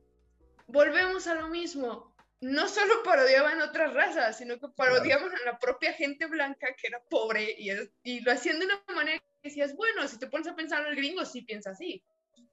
[0.66, 2.13] volvemos a lo mismo.
[2.40, 7.02] No solo parodiaban otras razas, sino que parodiaban a la propia gente blanca que era
[7.08, 7.70] pobre y,
[8.02, 10.88] y lo hacían de una manera que decías, bueno, si te pones a pensar en
[10.88, 12.04] el gringo, sí piensa así.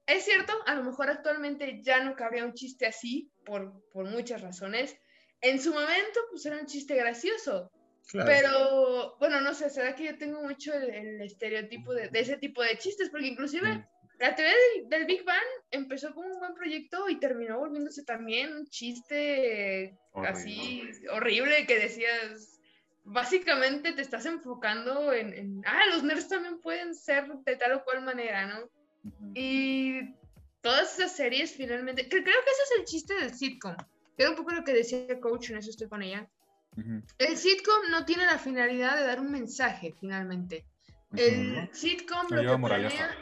[0.05, 4.41] Es cierto, a lo mejor actualmente ya no cabría un chiste así por, por muchas
[4.41, 4.95] razones.
[5.41, 7.71] En su momento, pues era un chiste gracioso.
[8.13, 12.61] Pero, bueno, no sé, será que yo tengo mucho el, estereotipo de, de, ese tipo
[12.61, 13.87] de chistes, porque inclusive mm.
[14.21, 14.53] La teoría
[14.85, 20.83] del, Big Bang empezó como un buen proyecto y terminó volviéndose también un chiste así
[21.11, 22.59] horrible que decías,
[23.03, 27.83] básicamente te estás enfocando en, en, ah, los nerds también pueden ser de tal o
[27.83, 28.69] cual manera, ¿no?
[29.33, 30.13] Y
[30.61, 33.75] todas esas series finalmente, creo que ese es el chiste del sitcom.
[34.17, 36.29] Era un poco lo que decía coach, en eso estoy con ella.
[37.17, 40.63] El sitcom no tiene la finalidad de dar un mensaje finalmente.
[41.15, 43.17] El sitcom lo que planea,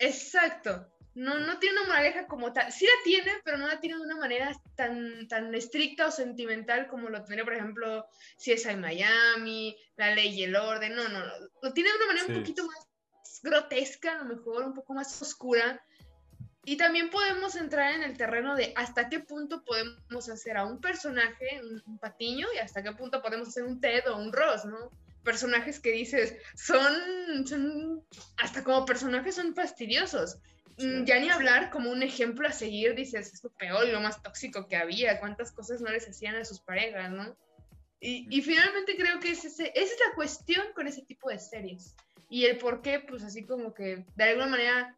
[0.00, 2.72] exacto, no, no tiene una moraleja como tal.
[2.72, 6.86] Sí la tiene, pero no la tiene de una manera tan, tan estricta o sentimental
[6.86, 10.94] como lo tendría, por ejemplo, si es en Miami, La Ley y el Orden.
[10.94, 11.20] No, no,
[11.62, 12.88] Lo tiene de una manera un poquito más
[13.42, 15.82] grotesca, a lo mejor un poco más oscura.
[16.64, 20.80] Y también podemos entrar en el terreno de hasta qué punto podemos hacer a un
[20.80, 24.90] personaje un, patiño y hasta qué punto podemos hacer un Ted o un Ross, ¿no?
[25.24, 28.02] Personajes que dices, son, son
[28.36, 30.38] hasta como personajes son fastidiosos.
[30.78, 34.22] Mm, ya ni hablar como un ejemplo a seguir, dices, es lo peor lo más
[34.22, 37.36] tóxico que había, cuántas cosas no les hacían a sus parejas, ¿no?
[38.00, 41.94] Y, y finalmente creo que ese, esa es la cuestión con ese tipo de series
[42.30, 44.96] y el por qué, pues así como que de alguna manera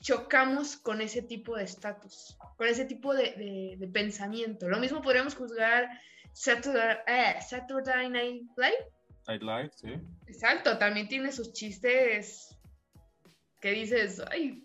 [0.00, 4.68] chocamos con ese tipo de estatus, con ese tipo de, de, pensamiento.
[4.68, 5.88] Lo mismo podríamos juzgar
[6.32, 8.86] Saturday, eh, Saturday Night Live.
[9.28, 9.88] Night Live, sí.
[10.26, 12.56] Exacto, también tiene sus chistes
[13.60, 14.64] que dices, ay,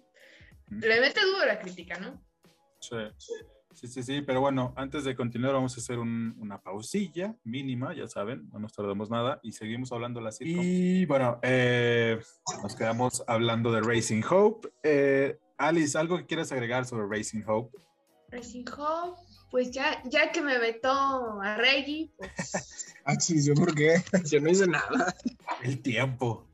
[0.70, 2.22] le mete duro la crítica, ¿no?
[2.80, 2.96] Sí.
[3.76, 8.08] Sí, sí, sí, pero bueno, antes de continuar vamos a hacer una pausilla mínima, ya
[8.08, 10.64] saben, no nos tardamos nada y seguimos hablando de la sitcom.
[10.64, 12.18] Y bueno, eh,
[12.64, 14.70] nos quedamos hablando de Racing Hope.
[14.82, 17.78] Eh, Alice, ¿algo que quieras agregar sobre Racing Hope?
[18.30, 19.20] Racing Hope,
[19.52, 20.92] pues ya, ya que me vetó
[21.42, 22.94] a Reggie, pues...
[23.06, 24.04] ah, sí, ¿yo por qué?
[24.32, 25.16] Yo no hice nada.
[25.64, 26.48] El tiempo.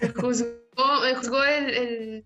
[0.00, 2.24] Me juzgó, me juzgó el,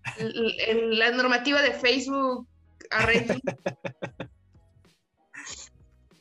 [0.97, 2.47] la normativa de Facebook
[2.91, 3.05] a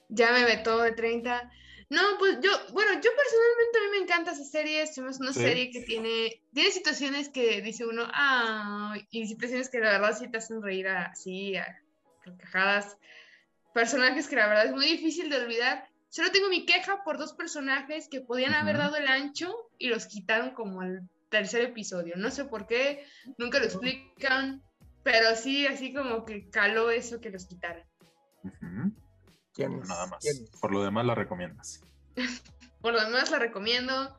[0.08, 1.50] ya me vetó de 30.
[1.90, 4.82] No, pues yo, bueno, yo personalmente a mí me encanta esa serie.
[4.82, 9.98] Es una serie que tiene, tiene situaciones que dice uno, ah, y situaciones que la
[9.98, 11.80] verdad sí te hacen reír así, a
[12.24, 12.96] carcajadas.
[13.74, 15.88] Personajes que la verdad es muy difícil de olvidar.
[16.08, 20.06] Solo tengo mi queja por dos personajes que podían haber dado el ancho y los
[20.06, 22.14] quitaron como al tercer episodio.
[22.16, 23.04] No sé por qué,
[23.36, 24.62] nunca lo explican.
[25.02, 27.84] Pero sí, así como que caló eso que los quitaran.
[29.58, 30.24] Nada más.
[30.60, 31.80] Por lo demás la recomiendas.
[32.80, 34.16] Por lo demás la recomiendo.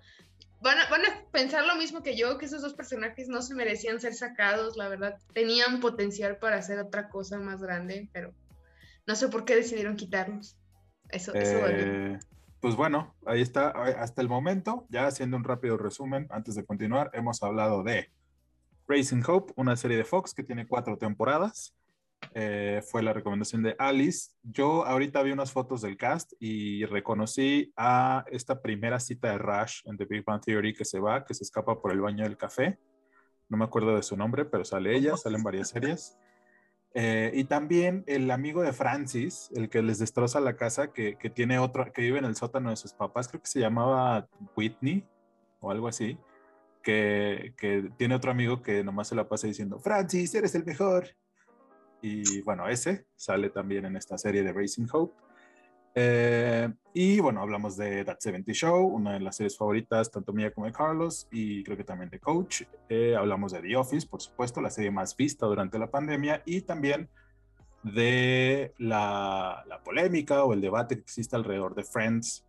[0.60, 3.54] Van a, van a, pensar lo mismo que yo, que esos dos personajes no se
[3.54, 5.18] merecían ser sacados, la verdad.
[5.34, 8.34] Tenían potencial para hacer otra cosa más grande, pero
[9.08, 10.58] no sé por qué decidieron quitarlos.
[11.10, 12.20] Eso, eso eh,
[12.60, 13.70] Pues bueno, ahí está.
[13.70, 18.12] Hasta el momento, ya haciendo un rápido resumen, antes de continuar, hemos hablado de
[18.88, 21.76] Racing Hope, una serie de Fox que tiene cuatro temporadas.
[22.34, 24.32] Eh, fue la recomendación de Alice.
[24.44, 29.82] Yo ahorita vi unas fotos del cast y reconocí a esta primera cita de Rush
[29.86, 32.38] en The Big Bang Theory que se va, que se escapa por el baño del
[32.38, 32.80] café.
[33.48, 36.18] No me acuerdo de su nombre, pero sale ella, salen varias series.
[36.98, 41.30] Eh, y también el amigo de Francis, el que les destroza la casa, que, que,
[41.30, 45.06] tiene otro, que vive en el sótano de sus papás, creo que se llamaba Whitney,
[45.60, 46.18] o algo así,
[46.82, 51.10] que, que, tiene otro amigo que nomás se la pasa diciendo, Francis, eres el mejor.
[52.02, 55.16] Y bueno, ese sale también en esta serie de Racing Hope.
[55.98, 60.54] Eh, y bueno, hablamos de That 70 Show, una de las series favoritas, tanto mía
[60.54, 62.64] como de Carlos, y creo que también de Coach.
[62.90, 66.62] Eh, hablamos de The Office, por supuesto, la serie más vista durante la pandemia, y
[66.62, 67.10] también
[67.84, 72.44] de la, la polémica o el debate que existe alrededor de Friends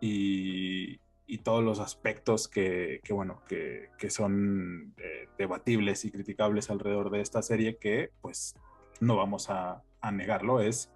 [0.00, 6.70] y, y todos los aspectos que, que bueno, que, que son eh, debatibles y criticables
[6.70, 8.54] alrededor de esta serie que pues
[9.00, 10.90] no vamos a, a negarlo, es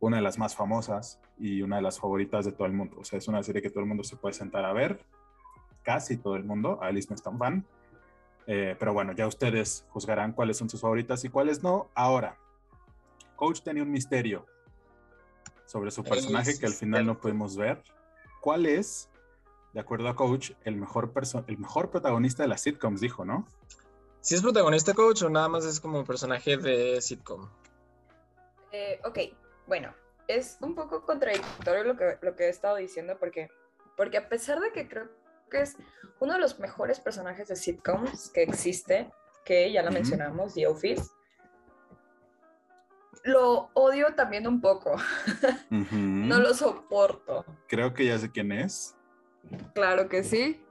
[0.00, 2.96] una de las más famosas y una de las favoritas de todo el mundo.
[3.00, 5.04] O sea, es una serie que todo el mundo se puede sentar a ver,
[5.82, 6.78] casi todo el mundo.
[6.82, 7.66] Alice no es tan fan.
[8.46, 11.90] Eh, pero bueno, ya ustedes juzgarán cuáles son sus favoritas y cuáles no.
[11.94, 12.38] Ahora,
[13.36, 14.46] Coach tenía un misterio
[15.66, 17.82] sobre su personaje que al final no pudimos ver.
[18.40, 19.10] ¿Cuál es,
[19.74, 21.12] de acuerdo a Coach, el mejor,
[21.46, 23.46] el mejor protagonista de las sitcoms, dijo, ¿no?
[24.20, 27.48] Si es protagonista, Coach, o nada más es como personaje de sitcom.
[28.72, 29.18] Eh, ok,
[29.68, 29.94] bueno,
[30.26, 33.50] es un poco contradictorio lo que, lo que he estado diciendo porque,
[33.96, 35.08] porque a pesar de que creo
[35.50, 35.76] que es
[36.20, 39.10] uno de los mejores personajes de sitcoms que existe,
[39.44, 41.04] que ya lo mencionamos, The Office,
[43.24, 44.96] lo odio también un poco.
[45.70, 47.44] no lo soporto.
[47.68, 48.96] Creo que ya sé quién es.
[49.74, 50.62] Claro que sí.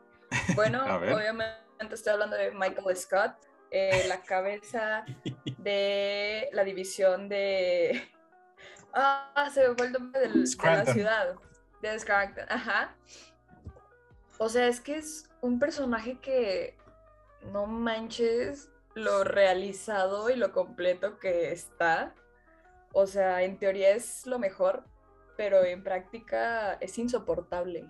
[0.55, 1.55] Bueno, obviamente
[1.91, 3.33] estoy hablando de Michael Scott,
[3.71, 5.05] eh, la cabeza
[5.57, 8.01] de la división de
[8.93, 11.35] Ah, se me fue el nombre de la ciudad.
[11.81, 12.95] De Scranton, ajá.
[14.39, 16.75] O sea, es que es un personaje que
[17.51, 22.15] no manches lo realizado y lo completo que está.
[22.93, 24.83] O sea, en teoría es lo mejor,
[25.35, 27.85] pero en práctica es insoportable.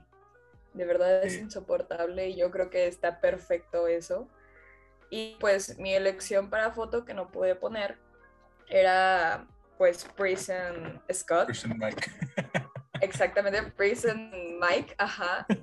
[0.74, 4.28] De verdad es insoportable y yo creo que está perfecto eso.
[5.10, 7.98] Y pues mi elección para foto que no pude poner
[8.68, 11.48] era pues Prison Scott.
[11.48, 12.12] Prison Mike.
[13.02, 15.46] Exactamente, Prison Mike, ajá.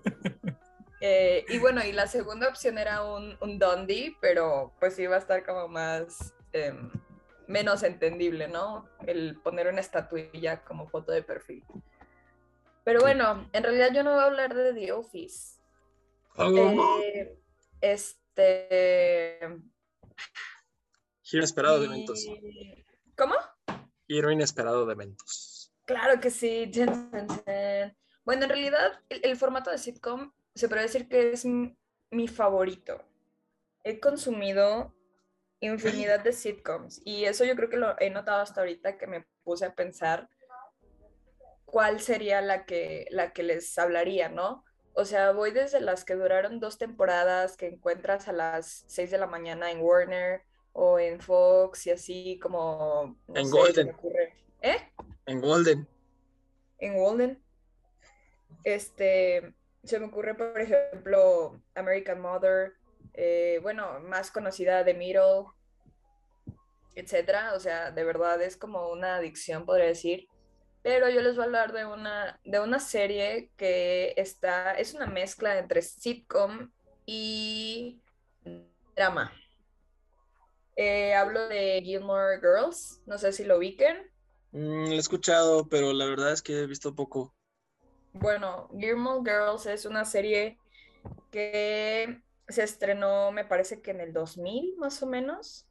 [1.07, 5.19] Eh, y bueno, y la segunda opción era un, un Dundee, pero pues iba a
[5.19, 6.91] estar como más, em,
[7.47, 8.89] menos entendible, ¿no?
[9.07, 11.63] El poner una estatuilla como foto de perfil.
[12.85, 15.61] Pero bueno, en realidad yo no voy a hablar de The Office.
[16.39, 17.39] Eh,
[17.83, 19.39] este...
[21.21, 22.27] Giro esperado de eventos.
[23.15, 23.35] ¿Cómo?
[24.07, 25.73] Giro inesperado de eventos.
[25.85, 26.71] Claro que sí.
[28.25, 33.05] Bueno, en realidad el, formato de sitcom se puede decir que es mi, favorito.
[33.83, 34.95] He consumido
[35.61, 39.27] infinidad de sitcoms y eso yo creo que lo he notado hasta ahorita que me
[39.43, 40.29] puse a pensar
[41.65, 44.65] cuál sería la que, la que les hablaría, ¿no?
[44.95, 49.19] O sea, voy desde las que duraron dos temporadas que encuentras a las 6 de
[49.19, 53.17] la mañana en Warner, o en Fox y así como...
[53.35, 53.97] en Golden.
[54.61, 54.77] ¿Eh?
[55.27, 55.89] En Golden.
[56.79, 57.43] En Golden.
[58.65, 62.75] Este, se me ocurre, por ejemplo, American Mother,
[63.13, 65.45] eh, bueno, más conocida de Middle,
[66.97, 67.55] etcétera.
[67.55, 70.29] O sea, de verdad es como una adicción, podría decir.
[70.83, 75.07] Pero yo les voy a hablar de una, de una serie que está, es una
[75.07, 76.73] mezcla entre sitcom
[77.07, 78.03] y
[78.97, 79.33] drama.
[80.77, 84.11] Eh, hablo de Gilmore Girls, no sé si lo ubiquen.
[84.51, 87.35] Mm, lo he escuchado, pero la verdad es que he visto poco.
[88.13, 90.59] Bueno, Gilmore Girls es una serie
[91.31, 95.67] que se estrenó, me parece que en el 2000 más o menos.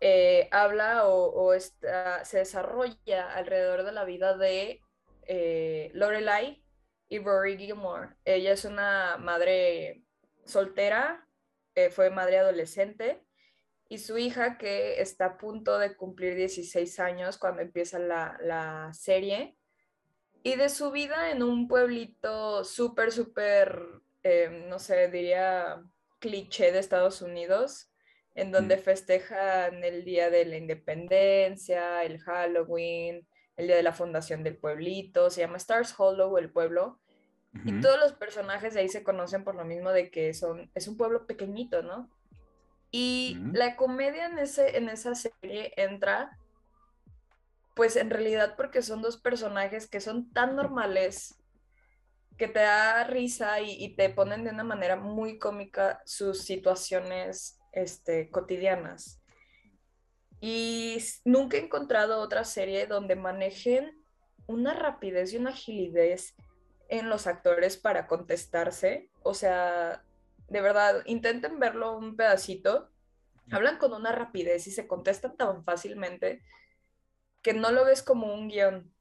[0.00, 4.82] Eh, habla o, se desarrolla alrededor de la vida de
[5.22, 6.62] eh, Lorelai
[7.08, 8.10] y Rory Gilmore.
[8.24, 10.02] Ella es una madre
[10.44, 11.26] soltera,
[11.90, 13.25] fue madre adolescente
[13.88, 19.56] y su hija que está a punto de cumplir 16 años cuando empieza la, serie,
[20.42, 23.82] y de su vida en un pueblito súper, súper,
[24.22, 25.82] em, no sé, diría
[26.18, 27.90] cliché de Estados Unidos,
[28.34, 33.26] en donde festejan el Día de la Independencia, el Halloween,
[33.56, 37.00] el Día de la Fundación del Pueblito, se llama Stars Hollow, el pueblo,
[37.64, 40.88] y todos los personajes de ahí se conocen por lo mismo de que son, es
[40.88, 42.10] un pueblo pequeñito, ¿no?
[42.98, 46.38] Y la comedia en, ese, en esa serie entra,
[47.74, 51.38] pues en realidad porque son dos personajes que son tan normales
[52.38, 58.30] que te da risa y, te ponen de una manera muy cómica sus situaciones este,
[58.30, 59.20] cotidianas.
[60.40, 64.02] Y nunca he encontrado otra serie donde manejen
[64.46, 66.18] una rapidez y una agilidad
[66.88, 69.10] en los actores para contestarse.
[69.22, 70.02] O sea,
[70.48, 72.90] de verdad, intenten verlo un pedacito.
[73.50, 76.42] Hablan con una rapidez y se contestan tan fácilmente
[77.42, 78.92] que no lo ves como un guion.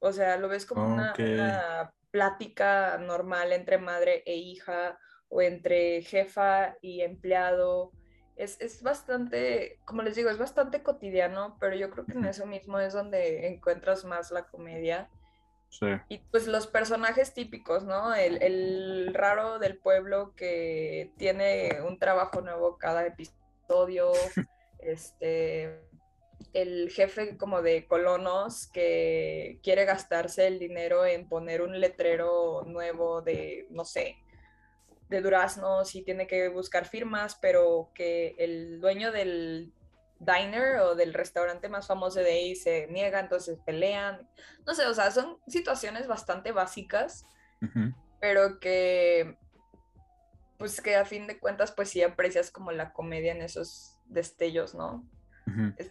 [0.00, 6.02] O sea, lo ves como una, una, plática normal entre madre e hija o entre
[6.02, 7.92] jefa y empleado.
[8.36, 12.44] Es, es, bastante, como les digo, es bastante cotidiano, pero yo creo que en eso
[12.46, 15.08] mismo es donde encuentras más la comedia.
[16.08, 18.14] Y pues los personajes típicos, ¿no?
[18.14, 24.12] El, el, raro del pueblo que tiene un trabajo nuevo cada episodio,
[24.78, 25.80] este,
[26.52, 33.20] el jefe como de colonos que quiere gastarse el dinero en poner un letrero nuevo
[33.20, 34.16] de, no sé,
[35.08, 39.72] de duraznos y tiene que buscar firmas, pero que el dueño del
[40.18, 44.28] diner o del restaurante más famoso de ahí se niega, entonces pelean.
[44.66, 47.26] No sé, o sea, son situaciones bastante básicas,
[48.20, 49.38] pero que,
[50.58, 54.74] pues que a fin de cuentas, pues sí aprecias como la comedia en esos destellos,
[54.74, 55.04] ¿no?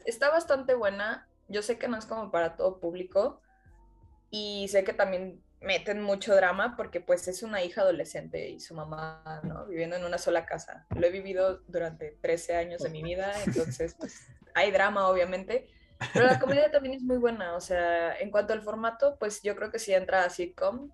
[0.06, 1.28] Está bastante buena.
[1.48, 3.42] Yo sé que no es como para todo público
[4.32, 8.74] y sé que también meten mucho drama porque pues es una hija adolescente y su
[8.76, 9.66] mamá, ¿no?
[9.66, 10.86] Viviendo en una sola casa.
[10.96, 15.68] Lo he vivido durante 13 años de mi vida, entonces pues hay drama obviamente,
[16.14, 19.56] pero la comedia también es muy buena, o sea, en cuanto al formato, pues yo
[19.56, 20.92] creo que sí entra a sitcom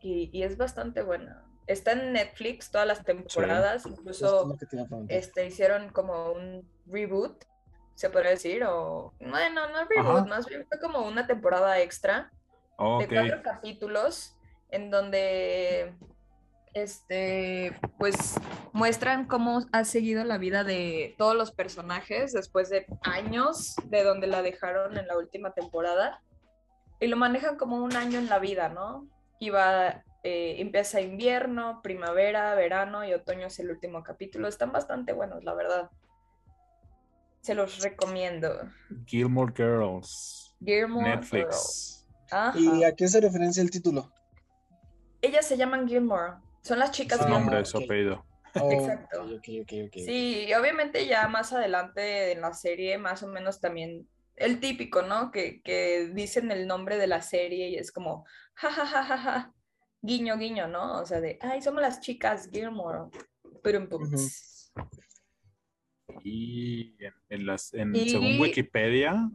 [0.00, 1.42] y, y es bastante buena.
[1.66, 4.56] Está en Netflix todas las temporadas, incluso
[5.08, 7.44] este, hicieron como un reboot
[7.96, 12.30] se podría decir, o bueno, no reboot, más bien fue como una temporada extra
[12.78, 14.36] de cuatro capítulos
[14.70, 15.94] en donde
[16.74, 18.38] este pues
[18.72, 24.26] muestran cómo ha seguido la vida de todos los personajes después de años de donde
[24.26, 26.20] la dejaron en la última temporada
[27.00, 29.06] y lo manejan como un año en la vida, ¿no?
[29.38, 34.48] Iba eh, empieza invierno, primavera, verano y otoño es el último capítulo.
[34.48, 35.88] Están bastante buenos, la verdad.
[37.42, 38.50] Se los recomiendo.
[39.06, 40.56] Gilmore Girls.
[40.64, 41.95] Gilmore Netflix.
[42.54, 44.12] ¿Y a qué se referencia el título?
[45.22, 46.34] Ellas se llaman Gilmore.
[46.62, 48.24] Son las chicas Su nombre, su apellido.
[48.58, 49.28] Oh, Exacto.
[49.92, 55.02] sí, y obviamente ya más adelante en la serie, más o menos también el típico,
[55.02, 55.30] ¿no?
[55.30, 58.24] Que, que dicen el nombre de la serie y es como,
[58.54, 59.54] ja, ja, ja, ja, ja,
[60.00, 61.00] guiño, guiño, ¿no?
[61.00, 63.10] O sea, de, ay, somos las chicas Gilmore.
[63.62, 64.06] Pero un poco.
[66.22, 66.96] Y
[67.28, 69.30] en, las, según Wikipedia,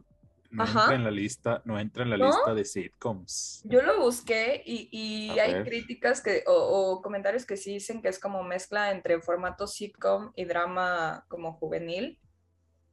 [0.52, 3.62] no entra en la lista, no entra en la lista de sitcoms.
[3.64, 8.42] Yo lo busqué y, hay críticas que, o, comentarios que sí dicen que es como
[8.42, 12.20] mezcla entre formato sitcom y drama como juvenil.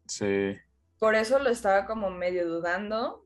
[0.08, 0.56] Sí.
[1.00, 3.26] Por eso lo estaba como medio dudando.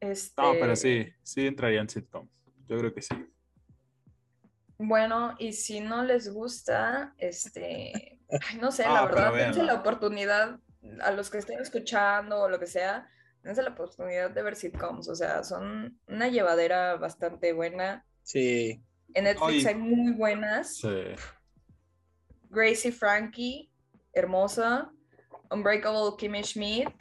[0.00, 0.42] Este...
[0.42, 2.28] No, pero sí, sí entraría en sitcom.
[2.66, 3.14] Yo creo que sí.
[4.76, 8.20] Bueno, y si no les gusta, este,
[8.60, 10.60] no sé, la ah, verdad, dense la oportunidad
[11.00, 13.08] a los que estén escuchando o lo que sea,
[13.42, 18.04] dense la oportunidad de ver sitcoms, o sea, son una llevadera bastante buena.
[18.22, 18.82] Sí.
[19.14, 20.76] En Netflix hay muy buenas.
[20.76, 21.04] Sí.
[22.50, 23.70] Gracie Frankie,
[24.12, 24.90] hermosa.
[25.50, 26.92] Unbreakable Kimmy Schmidt,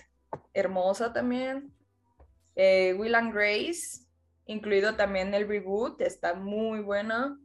[0.53, 1.73] hermosa también.
[2.55, 4.05] Eh, Will and Grace,
[4.45, 7.37] incluido también el reboot, está muy buena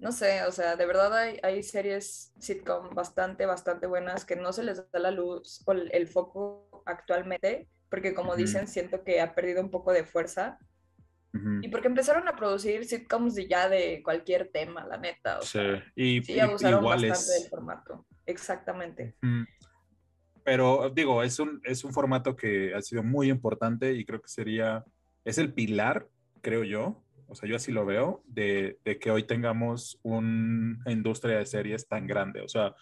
[0.00, 4.64] no sé, o sea, de verdad hay, series sitcom bastante, bastante buenas que no se
[4.64, 9.60] les da la luz o el, foco actualmente, porque como dicen, siento que ha perdido
[9.60, 10.58] un poco de fuerza.
[11.62, 15.38] Y porque empezaron a producir sitcoms de ya de cualquier tema, la neta.
[15.38, 15.60] O sí,
[15.94, 18.04] y, sí, abusaron bastante del formato.
[18.26, 19.14] Exactamente.
[20.42, 24.28] Pero digo, es un, es un formato que ha sido muy importante y creo que
[24.28, 24.84] sería,
[25.24, 26.08] es el pilar,
[26.40, 31.46] creo yo, o sea, yo así lo veo, de, que hoy tengamos una industria de
[31.46, 32.40] series tan grande.
[32.40, 32.74] O sea,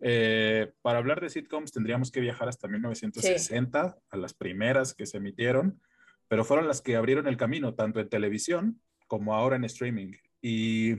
[0.00, 5.16] eh, para hablar de sitcoms tendríamos que viajar hasta 1960, a las primeras que se
[5.16, 5.80] emitieron,
[6.28, 10.12] pero fueron las que abrieron el camino, tanto en televisión como ahora en streaming.
[10.42, 10.96] Y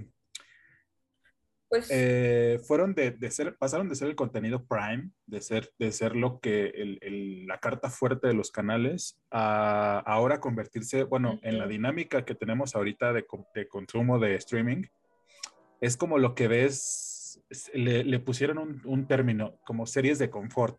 [1.72, 6.18] pues, eh, fueron de, ser, pasaron de ser el contenido prime, de ser, de ser
[6.18, 7.00] lo que
[7.46, 12.76] la carta fuerte de los canales, a ahora convertirse, bueno, en la dinámica que tenemos
[12.76, 13.26] ahorita de,
[13.70, 14.84] consumo de streaming,
[15.80, 17.42] es como lo que ves,
[17.74, 20.78] le, pusieron un, término, como series de confort.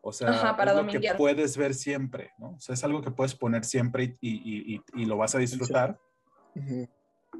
[0.00, 2.56] O sea, es lo que puedes ver siempre, ¿no?
[2.56, 5.96] O sea, es algo que puedes poner siempre y, lo vas a disfrutar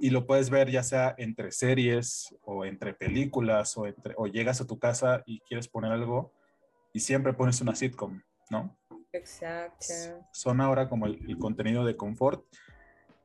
[0.00, 4.60] y lo puedes ver ya sea entre series o entre películas o, entre, o llegas
[4.60, 6.32] a tu casa y quieres poner algo
[6.92, 8.20] y siempre pones una sitcom,
[8.50, 8.76] ¿no?
[9.12, 9.94] Exacto.
[10.32, 12.44] Son ahora como el, contenido de confort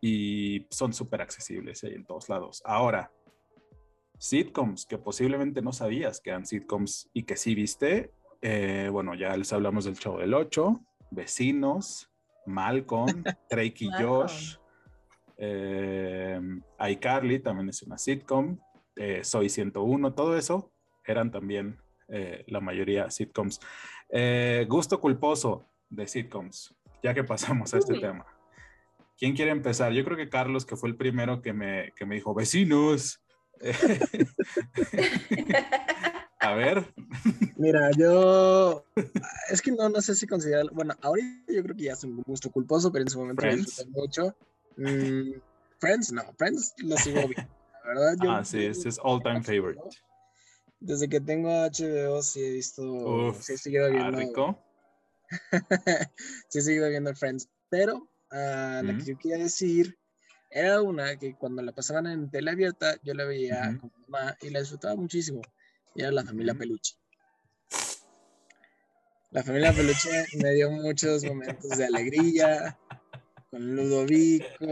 [0.02, 2.62] y son súper accesibles en todos lados.
[2.66, 3.12] Ahora,
[4.18, 8.12] sitcoms que posiblemente no sabías que eran sitcoms y que sí viste,
[8.42, 12.10] eh, bueno, ya les hablamos del show del 8, Vecinos,
[12.46, 14.58] Malcolm, Drake y Josh,
[15.38, 16.40] eh,
[16.90, 18.58] iCarly también es una sitcom,
[18.96, 20.72] eh, Soy 101, todo eso
[21.06, 21.78] eran también
[22.08, 23.60] eh, la mayoría sitcoms.
[24.68, 28.26] gusto culposo de sitcoms, ya que pasamos a este tema.
[29.18, 29.94] ¿Quién quiere empezar?
[29.94, 33.22] Yo creo que Carlos, que fue el primero que me, que me dijo, vecinos.
[36.44, 36.94] A ver.
[37.56, 38.84] Mira, yo.
[39.50, 40.66] Es que no, no sé si considerar.
[40.74, 43.56] Bueno, ahorita yo creo que ya es un gusto culposo, pero en su momento me
[43.56, 44.36] disfruté mucho.
[44.78, 45.42] Mm,
[45.80, 47.48] Friends, no, Friends lo sigo bien.
[47.84, 49.82] La verdad, yo, ah, sí, ese es all time favorite.
[50.80, 52.84] Desde que tengo HBO, sí he visto.
[52.84, 54.18] Uf, sí he seguido ah, viendo.
[54.20, 54.64] rico.
[56.50, 57.50] sí he seguido viendo Friends.
[57.70, 57.98] Pero
[58.32, 59.98] uh, la que yo quería decir
[60.50, 64.50] era una que cuando la pasaban en tele abierta, yo la veía con mamá y
[64.50, 65.42] la disfrutaba muchísimo
[65.96, 66.96] y era la familia Peluche.
[69.32, 72.78] La familia Peluche me dio muchos momentos de alegría
[73.54, 74.66] con Ludovico,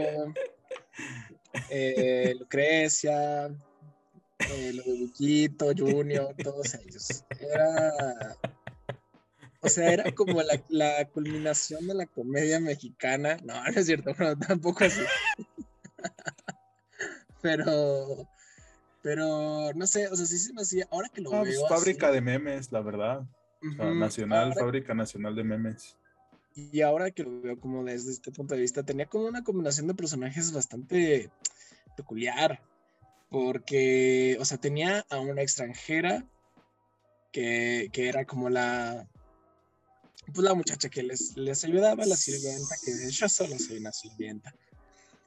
[1.70, 7.24] eh, Lucrecia, eh, Ludoviquito, Junior, todos ellos.
[7.38, 8.36] Era,
[9.60, 13.36] o sea, era como la, la, culminación de la comedia mexicana.
[13.44, 15.02] No, no es cierto, pero tampoco así.
[17.40, 18.26] pero
[19.00, 21.68] pero no sé, o sea, sí se me hacía, ahora que lo ah, pues, veo.
[21.68, 23.22] fábrica de memes, la verdad.
[23.78, 25.96] nacional, fábrica nacional de memes.
[26.54, 29.86] Y ahora que lo veo como desde este punto de vista, tenía como una combinación
[29.86, 31.30] de personajes bastante
[31.96, 32.60] peculiar.
[33.30, 36.26] Porque, o sea, tenía a una extranjera
[37.32, 39.08] que, que era como la.
[40.26, 44.54] Pues la muchacha que les, les ayudaba, la sirvienta, que yo solo soy una sirvienta.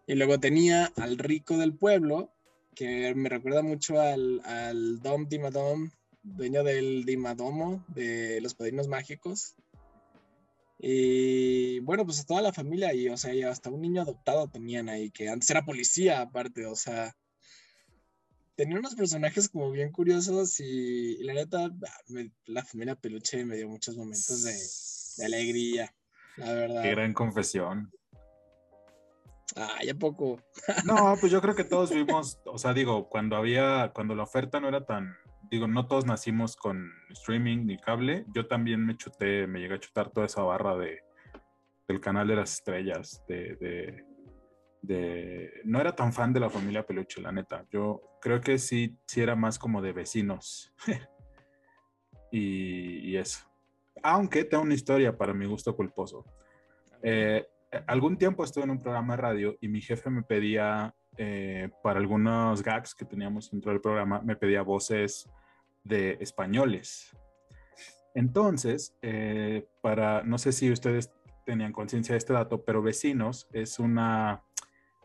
[0.07, 2.31] Y luego tenía al rico del pueblo,
[2.75, 5.89] que me recuerda mucho al, al Dom Dimadom,
[6.21, 9.55] dueño del Dimadomo de los Padrinos Mágicos.
[10.77, 14.49] Y bueno, pues a toda la familia y, o sea, y hasta un niño adoptado
[14.49, 17.15] tenían ahí, que antes era policía aparte, o sea,
[18.55, 21.69] tenía unos personajes como bien curiosos y, la neta,
[22.45, 24.53] la familia Peluche me dio muchos momentos de,
[25.17, 25.93] de alegría,
[26.37, 26.81] la verdad.
[26.81, 27.91] Qué gran confesión.
[29.55, 30.41] Ah, ya poco.
[30.85, 34.59] no, pues yo creo que todos vimos, o sea, digo, cuando había, cuando la oferta
[34.59, 35.15] no era tan,
[35.49, 38.25] digo, no todos nacimos con streaming ni cable.
[38.33, 41.05] Yo también me chuté, me llegué a chutar toda esa barra de
[41.87, 44.03] del canal de las estrellas, de,
[44.81, 47.65] de, no era tan fan de la familia Peluche, la neta.
[47.71, 50.73] Yo creo que sí, sí era más como de vecinos.
[52.31, 53.45] y, y, eso.
[54.03, 56.25] Aunque tengo una historia para mi gusto culposo.
[57.01, 57.45] Eh,
[57.87, 61.99] algún tiempo estuve en un programa de radio y mi jefe me pedía, eh, para
[61.99, 65.29] algunos gags que teníamos dentro del programa, me pedía voces
[65.83, 67.15] de españoles.
[68.13, 71.11] Entonces, eh, para, no sé si ustedes
[71.45, 74.43] tenían conciencia de este dato, pero Vecinos es una,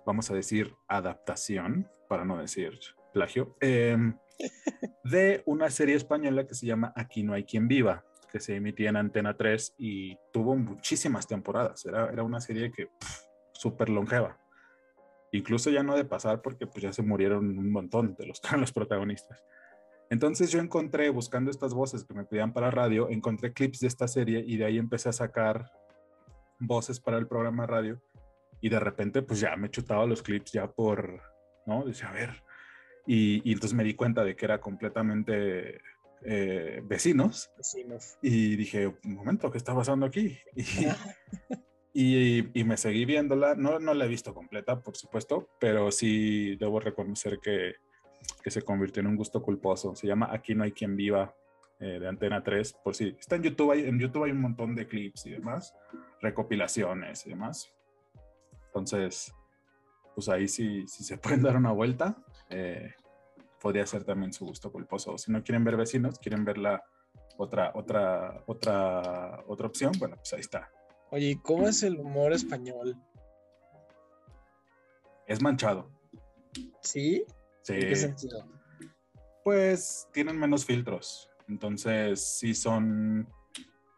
[0.07, 2.79] vamos a decir, adaptación, para no decir
[3.13, 4.17] plagio, em,
[5.05, 8.91] de una serie española que se llama Aquí no hay quien viva que se emitía
[8.91, 11.85] en Antena 3 y tuvo muchísimas temporadas.
[11.85, 12.89] Era, era una serie que
[13.53, 14.39] súper longeva.
[15.33, 18.73] Incluso ya no de pasar porque pues ya se murieron un montón de los, los
[18.73, 19.43] protagonistas.
[20.11, 24.09] Entonces yo encontré, buscando estas voces que me pedían para radio, encontré clips de esta
[24.09, 25.71] serie y de ahí empecé a sacar
[26.59, 28.03] voces para el programa radio
[28.61, 31.23] y de repente pues ya me chutaba los clips ya por,
[31.65, 31.85] ¿no?
[31.85, 32.43] Dice, a ver.
[33.07, 35.81] Y, y entonces me di cuenta de que era completamente
[36.23, 37.51] eh, vecinos,
[38.21, 40.39] Y dije, un momento, ¿qué está pasando aquí?
[40.55, 40.65] Y,
[41.93, 43.55] y, me seguí viéndola.
[43.55, 47.75] No, no la he visto completa, por supuesto, pero sí debo reconocer que,
[48.43, 49.95] que se convirtió en un gusto culposo.
[49.95, 51.35] Se llama Aquí no hay quien viva
[51.81, 52.75] eh, de Antena 3.
[52.85, 55.75] Por si está en YouTube, hay, en YouTube hay un montón de clips y demás,
[56.21, 57.73] recopilaciones y demás.
[58.67, 59.35] Entonces,
[60.15, 62.17] pues ahí sí, sí se pueden dar una vuelta.
[62.51, 62.95] Eh,
[63.61, 65.19] podría ser también su gusto culposo.
[65.19, 66.83] Si no quieren ver vecinos, quieren ver la
[67.37, 70.71] otra, otra, otra, otra opción, bueno, pues ahí está.
[71.13, 72.97] Oye, ¿cómo es el humor español?
[75.27, 75.91] Es manchado.
[76.83, 77.25] ¿Sí?
[77.63, 77.75] Sí.
[77.75, 78.47] ¿En qué sentido?
[79.43, 81.29] Pues tienen menos filtros.
[81.49, 83.29] Entonces, sí son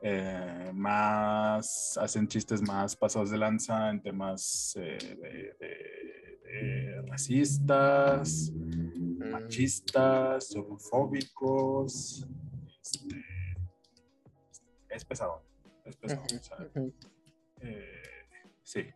[0.00, 8.50] eh, más, hacen chistes más pasados de lanza en temas eh, de, racistas,
[9.30, 12.26] machistas, homofóbicos.
[12.82, 13.22] Este,
[14.88, 15.42] es pesado,
[15.84, 16.50] es.
[17.60, 18.02] Eh,
[18.62, 18.86] sí.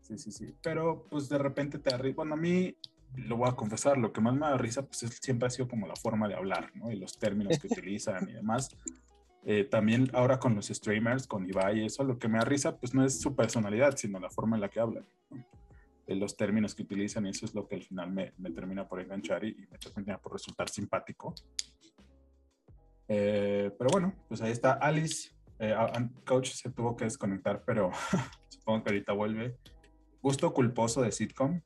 [0.00, 0.54] Sí, sí, sí.
[0.62, 2.16] Pero pues de repente te arriba.
[2.16, 2.76] Bueno, a mí
[3.16, 5.86] lo voy a confesar, lo que más me da risa pues siempre ha sido como
[5.86, 6.90] la forma de hablar, ¿no?
[6.90, 8.76] Y los términos que utilizan y demás.
[9.46, 12.78] Eh, también ahora con los streamers, con Ibai y eso, lo que me da risa
[12.78, 15.06] pues no es su personalidad, sino la forma en la que hablan.
[16.06, 19.00] los términos que utilizan y eso es lo que al final me, me termina por
[19.00, 21.34] enganchar y, me termina por resultar simpático.
[23.06, 25.30] Eh, pero bueno, pues ahí está Alice.
[25.58, 25.74] Eh,
[26.24, 27.90] coach se tuvo que desconectar, pero
[28.48, 29.56] supongo que ahorita vuelve.
[30.20, 31.60] Gusto culposo de sitcom.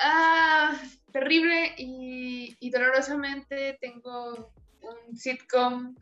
[0.00, 0.80] Ah,
[1.12, 5.96] terrible y, y, dolorosamente tengo un sitcom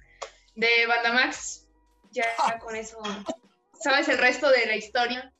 [0.55, 1.67] de Bandamax.
[2.13, 2.59] Ya ah.
[2.59, 2.99] con eso,
[3.81, 5.33] ¿sabes el resto de la historia?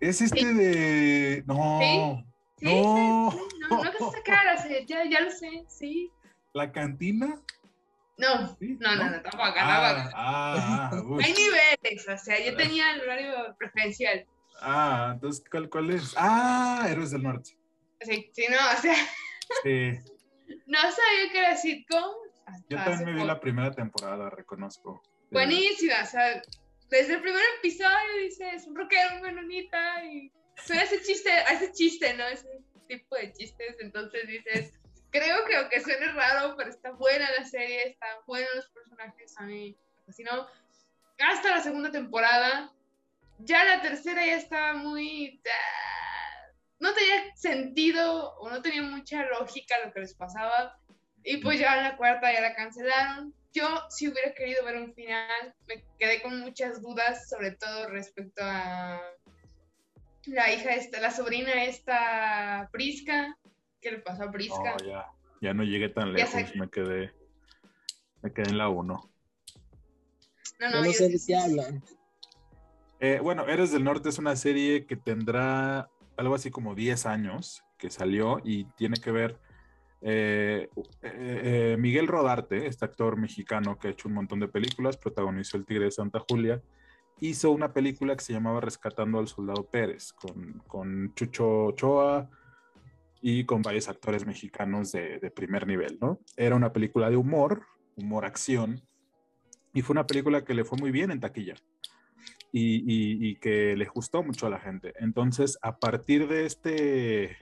[0.00, 1.42] Es este de.
[1.46, 1.78] No.
[1.80, 2.24] ¿Sí?
[2.58, 2.82] ¿Sí?
[2.82, 3.30] No.
[3.70, 4.56] No, no, no cara,
[4.86, 6.10] ya, ya lo sé, sí.
[6.52, 7.26] ¿La cantina?
[7.26, 7.59] No, no, no, no,
[8.20, 10.90] tampoco, ah, ah,
[11.24, 14.26] Hay niveles, o sea, yo tenía el horario preferencial.
[14.60, 16.14] Ah, entonces, ¿cuál, cuál es?
[16.16, 17.56] Ah, Héroes del Norte.
[18.00, 18.94] Sí, sí, no, o sea.
[19.62, 19.92] Sí.
[20.66, 22.14] no sabía que era sitcom.
[22.68, 25.02] Yo también me vi la primera temporada, reconozco.
[25.30, 26.42] Buenísima, o sea,
[26.90, 32.14] desde el primer episodio dices, un rockero, un menonita, y suena ese chiste, ese chiste,
[32.14, 32.26] ¿no?
[32.26, 32.48] Ese
[32.88, 34.80] tipo de chistes, entonces dices,
[35.10, 39.42] creo que aunque suene raro, pero está buena la serie, están buenos los personajes a
[39.44, 39.76] mí.
[40.08, 40.46] Si no,
[41.18, 42.72] hasta la segunda temporada,
[43.38, 45.40] ya la tercera ya estaba muy...
[46.78, 50.78] no tenía sentido o no tenía mucha lógica lo que les pasaba.
[51.22, 53.34] Y pues ya la cuarta ya la cancelaron.
[53.52, 58.42] Yo si hubiera querido ver un final, me quedé con muchas dudas, sobre todo respecto
[58.44, 59.02] a
[60.26, 63.36] la hija esta, la sobrina esta Prisca,
[63.80, 64.76] ¿Qué le pasó a Prisca?
[64.86, 65.06] ya,
[65.40, 67.12] ya no llegué tan lejos, me quedé,
[68.22, 69.10] me quedé en la 1.
[70.60, 71.82] No, no, no sé de qué hablan.
[73.00, 77.64] Eh, bueno, Eres del Norte es una serie que tendrá algo así como 10 años
[77.78, 79.38] que salió y tiene que ver
[80.02, 80.68] eh,
[81.02, 85.64] eh, Miguel Rodarte, este actor mexicano que ha hecho un montón de películas, protagonizó El
[85.64, 86.62] Tigre de Santa Julia,
[87.20, 92.28] hizo una película que se llamaba Rescatando al Soldado Pérez con, con Chucho Ochoa,
[93.22, 96.20] y con varios actores mexicanos de, primer nivel, ¿no?
[96.36, 97.66] Era una película de humor,
[97.96, 98.82] humor acción,
[99.74, 101.54] y fue una película que le fue muy bien en taquilla
[102.52, 104.92] y, que le gustó mucho a la gente.
[104.98, 107.36] Entonces, a partir de este,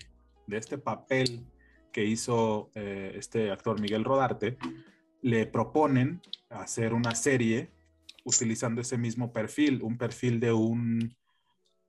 [0.46, 1.46] de este papel
[1.92, 4.58] que hizo eh, este actor Miguel Rodarte,
[5.22, 6.20] le proponen
[6.50, 7.70] hacer una serie
[8.24, 11.16] utilizando ese mismo perfil, un perfil de un,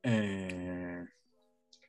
[0.02, 1.04] eh,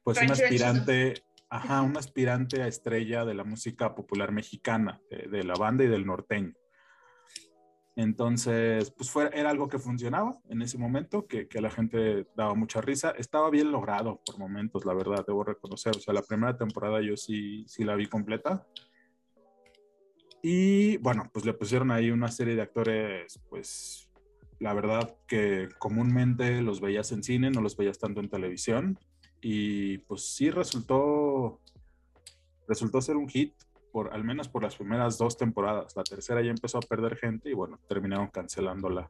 [0.03, 1.23] pues un aspirante
[1.53, 6.05] Ajá, un aspirante a estrella de la música popular mexicana, de, la banda y del
[6.05, 6.53] norteño.
[7.97, 12.53] Entonces, pues fue, era algo que funcionaba en ese momento, que, que, la gente daba
[12.55, 13.11] mucha risa.
[13.17, 15.93] Estaba bien logrado por momentos, la verdad, debo reconocer.
[15.97, 18.65] O sea, la primera temporada yo sí, sí la vi completa.
[20.41, 24.09] Y bueno, pues le pusieron ahí una serie de actores, pues
[24.59, 28.97] la verdad que comúnmente los veías en cine, no los veías tanto en televisión
[29.41, 31.59] y pues sí resultó,
[32.67, 33.53] resultó ser un hit,
[33.91, 35.95] por, al menos por las primeras dos temporadas.
[35.95, 39.09] La tercera ya empezó a perder gente y bueno, terminaron cancelándola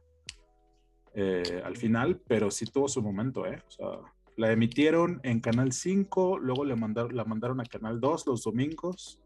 [1.14, 3.62] eh, al final, pero sí tuvo su momento, ¿eh?
[4.36, 9.20] La emitieron en Canal 5, luego le mandaron, la mandaron a Canal 2 los domingos,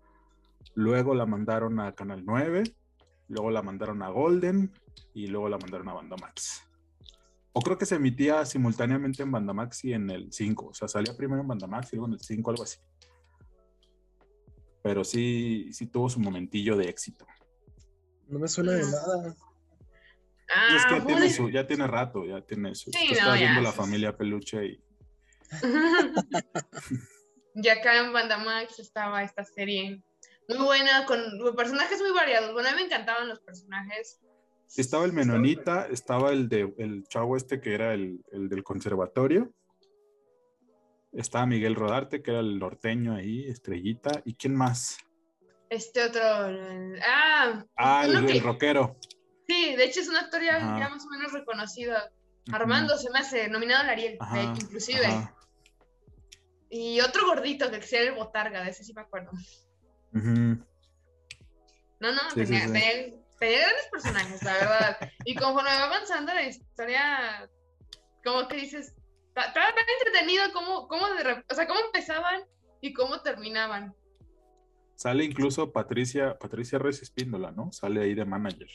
[0.74, 2.64] luego la mandaron a Canal 9,
[3.28, 4.72] luego la mandaron a Golden
[5.14, 6.65] y luego la mandaron a Banda Max.
[7.58, 10.66] O creo que se emitía simultáneamente en Bandamax y en el 5.
[10.66, 12.78] O sea, salía primero en Bandamax y luego en el 5, algo así.
[14.82, 17.26] Pero sí, sí tuvo su momentillo de éxito.
[18.28, 19.34] No me suena de nada.
[20.76, 22.90] es que ah, tiene su, ya tiene rato, ya tiene su.
[22.90, 24.84] Sí, viendo la familia Peluche y.
[27.54, 30.02] ya acá en Bandamax estaba esta serie
[30.46, 31.18] muy buena, con
[31.56, 32.52] personajes muy variados.
[32.52, 34.20] Bueno, a mí me encantaban los personajes.
[34.74, 39.52] Estaba el menonita, estaba el de el chavo este que era el, del conservatorio.
[41.12, 44.22] Estaba Miguel Rodarte, que era el norteño ahí, estrellita.
[44.24, 44.98] ¿Y quién más?
[45.70, 46.20] Este otro.
[46.22, 48.96] Ah, ah el, rockero.
[49.46, 51.96] Sí, de hecho es un actor ya, más o menos reconocido.
[52.52, 54.18] Armando se me hace nominado al Ariel,
[54.60, 55.30] inclusive.
[56.68, 59.30] Y otro gordito que era el Botarga, de ese sí me acuerdo.
[60.12, 60.58] No,
[62.12, 64.98] no, tenía, tenía grandes personajes, la verdad.
[65.24, 67.48] Y conforme va avanzando la historia,
[68.24, 68.94] como que dices,
[69.28, 72.42] estaba tan entretenido cómo, cómo, o sea, cómo empezaban
[72.80, 73.94] y cómo terminaban.
[74.94, 77.70] Sale incluso Patricia, Patricia Reyes Espíndola, ¿no?
[77.72, 78.68] Sale ahí de manager.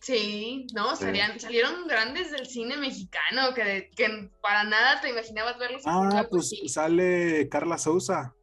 [0.00, 5.82] Sí, no, salieron grandes del cine mexicano que, que para nada te imaginabas verlos.
[5.84, 8.34] Ah, pues sale Carla Souza.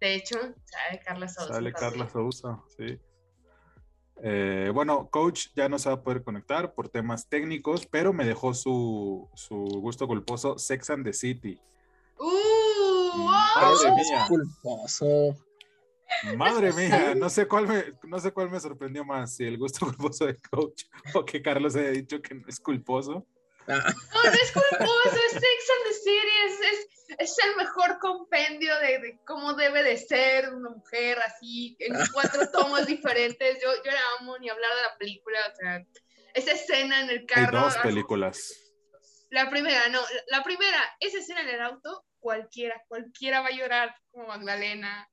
[0.00, 1.54] De hecho, sale Carla Souza.
[1.54, 2.98] Sale Carla Souza, sí.
[4.24, 8.24] Eh, bueno, coach ya no se va a poder conectar por temas técnicos, pero me
[8.24, 11.58] dejó su, su gusto culposo Sex and the City.
[12.18, 13.18] ¡Uh!
[13.18, 14.26] Madre mía.
[14.28, 15.36] Culposo.
[16.36, 19.86] Madre mía, no sé cuál me, no sé cuál me sorprendió más, si el gusto
[19.86, 23.26] culposo de coach o que Carlos haya dicho que no es culposo.
[23.66, 29.18] No, no es culposo, es Sex and the City, es, es, el mejor compendio de,
[29.24, 33.58] cómo debe de ser una mujer así, en cuatro tomos diferentes.
[33.62, 35.86] Yo, yo la amo ni hablar de la película, o sea,
[36.34, 37.58] esa escena en el carro.
[37.58, 38.58] Hay dos películas.
[39.30, 43.94] La primera, no, la primera, esa escena en el auto, cualquiera, cualquiera va a llorar
[44.10, 45.08] como Magdalena.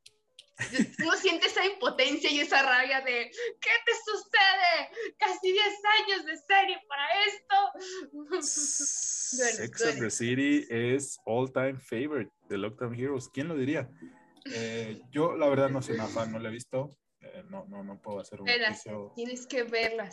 [0.99, 3.31] Uno siente esa impotencia y esa rabia de
[3.61, 5.15] ¿qué te sucede?
[5.17, 5.65] Casi 10
[6.01, 8.41] años de serie para esto.
[8.41, 13.29] Sex and the City es all time favorite de Lockdown Heroes.
[13.29, 13.89] ¿Quién lo diría?
[14.53, 16.97] Eh, yo la verdad no soy una fan, no la he visto.
[17.21, 19.13] Eh, no, no, no puedo hacer un juicio.
[19.15, 20.09] Tienes que verla.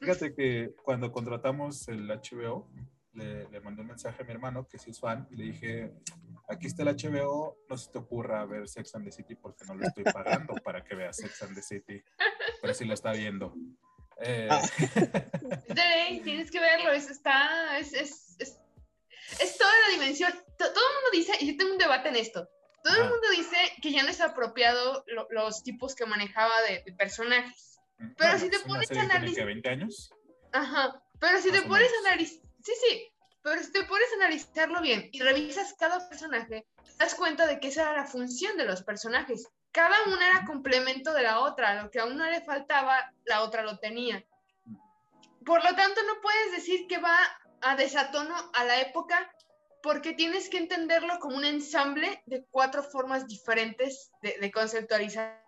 [0.00, 2.68] Fíjate que cuando contratamos el HBO,
[3.12, 5.92] le, le mandé un mensaje a mi hermano que sí es fan y le dije,
[6.48, 9.74] aquí está el HBO, no se te ocurra ver Sex and the City porque no
[9.74, 12.02] lo estoy pagando para que veas Sex and the City,
[12.60, 13.54] pero sí lo está viendo.
[14.20, 14.48] Eh...
[14.50, 14.62] Ah.
[16.24, 20.32] tienes que verlo, es, está, es, es, es, toda la dimensión.
[20.56, 22.48] todo el mundo dice, y yo tengo un debate en esto,
[22.82, 27.80] todo el mundo dice que ya no es apropiado los tipos que manejaba de, personajes.
[27.98, 29.46] Mm, pero si te pones a analizar...
[29.46, 30.10] 20 años?
[30.52, 32.42] Ajá, pero si te pones a analizar...
[32.62, 33.12] Sí, sí,
[33.46, 37.60] pero si te pones a analizarlo bien y revisas cada personaje, te das cuenta de
[37.60, 39.46] que esa era la función de los personajes.
[39.70, 41.80] Cada una era complemento de la otra.
[41.80, 44.24] Lo que a una le faltaba, la otra lo tenía.
[45.44, 47.16] Por lo tanto, no puedes decir que va
[47.60, 49.30] a desatono a la época
[49.80, 55.40] porque tienes que entenderlo como un ensamble de cuatro formas diferentes de, conceptualizar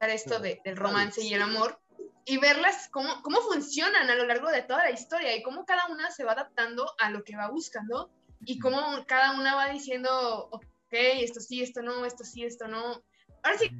[0.00, 1.80] esto del romance y el amor
[2.24, 5.86] y verlas cómo, cómo funcionan a lo largo de toda la historia y cómo cada
[5.86, 8.10] una se va adaptando a lo que va buscando
[8.40, 13.02] y cómo cada una va diciendo, ok, esto sí, esto no, esto sí, esto no.
[13.42, 13.70] Ahora sí,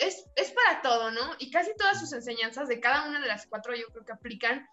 [0.00, 1.34] es, es para todo, ¿no?
[1.38, 4.66] Y casi todas sus enseñanzas de cada una de las cuatro yo creo que aplican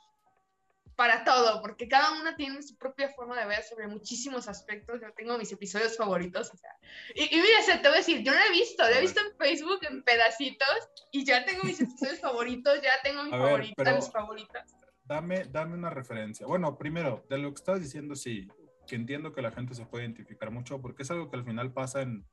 [0.98, 5.00] para todo, porque cada una tiene su propia forma de ver sobre muchísimos aspectos.
[5.00, 6.52] Yo tengo mis episodios favoritos.
[6.52, 6.72] O sea,
[7.14, 9.38] y, y mira, te voy a decir, yo no he visto, lo he visto en
[9.38, 14.76] Facebook en pedacitos y ya tengo mis episodios favoritos, ya tengo mis favoritas, mis favoritas.
[15.06, 16.48] Dame, dame una referencia.
[16.48, 18.48] Bueno, primero, de lo que estás diciendo, sí,
[18.88, 21.72] que entiendo que la gente se puede identificar mucho, porque es algo que al final
[21.74, 22.26] pasa en,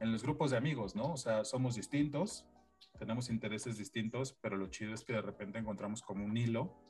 [0.00, 1.12] en los grupos de amigos, ¿no?
[1.12, 2.44] O sea, somos distintos,
[2.98, 6.89] tenemos intereses distintos, pero lo chido es que de repente encontramos como un hilo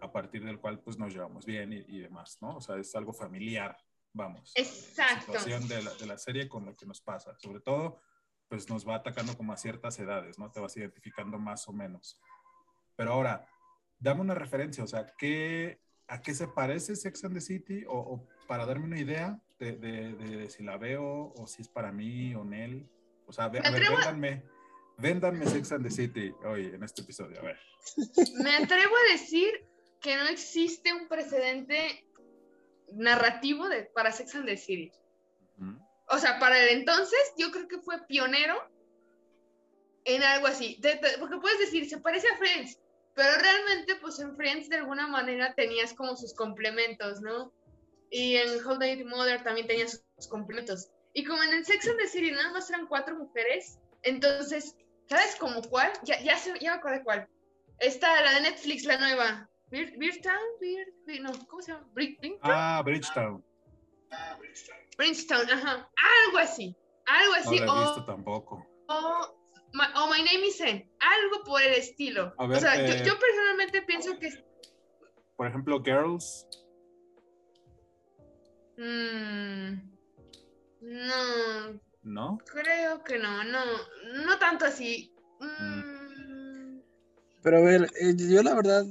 [0.00, 2.56] a partir del cual pues nos llevamos bien y, demás, ¿no?
[2.56, 3.76] O sea, es algo familiar,
[4.12, 4.52] vamos.
[4.54, 5.32] Exacto.
[5.32, 8.00] La situación de la, de la, serie con lo que nos pasa, sobre todo
[8.48, 10.50] pues nos va atacando como a ciertas edades, ¿no?
[10.50, 12.18] Te vas identificando más o menos.
[12.96, 13.46] Pero ahora,
[13.98, 17.84] dame una referencia, o sea, ¿qué, ¿a qué se parece Sex and the City?
[17.88, 21.92] O, para darme una idea de, de, de, si la veo o si es para
[21.92, 22.88] mí o Nel.
[23.26, 24.42] O sea, a ver, véndanme,
[24.96, 27.58] véndanme Sex and the City hoy en este episodio, a ver.
[28.42, 29.48] Me atrevo a decir
[30.00, 32.04] que no existe un precedente
[32.92, 34.92] narrativo de, para Sex and the City.
[36.10, 38.56] O sea, para el entonces yo creo que fue pionero
[40.04, 40.80] en algo así.
[41.18, 42.78] porque puedes decir, se parece a Friends,
[43.14, 47.52] pero realmente pues en Friends de alguna manera tenías como sus complementos, ¿no?
[48.10, 50.88] Y en How Day Mother también tenías sus, complementos.
[51.12, 54.76] Y como en el Sex and the City nada más eran cuatro mujeres, entonces,
[55.06, 55.92] ¿sabes como cuál?
[56.04, 57.28] Ya, ya, se, ya me acuerdo cuál.
[57.78, 59.50] Esta, la de Netflix, la nueva.
[59.70, 60.38] Bridgetown,
[61.20, 61.86] no, ¿cómo se llama?
[61.92, 62.38] Bridgetown.
[62.42, 63.44] Ah, Bridgetown.
[64.96, 65.90] Bridgetown, ajá,
[66.26, 67.60] algo así, algo así.
[67.60, 68.66] No lo he visto tampoco.
[68.88, 69.38] O,
[69.74, 72.34] my, Name is Zen, algo por el estilo.
[72.38, 74.30] o sea, eh, yo, personalmente pienso que...
[75.36, 76.46] Por ejemplo, Girls.
[78.78, 79.74] Mm,
[80.80, 81.80] no.
[82.02, 82.38] ¿No?
[82.46, 83.60] Creo que no, no,
[84.24, 85.14] no tanto así.
[85.40, 85.98] Mm.
[86.76, 86.82] Mm.
[87.42, 88.84] Pero a ver, eh, yo la verdad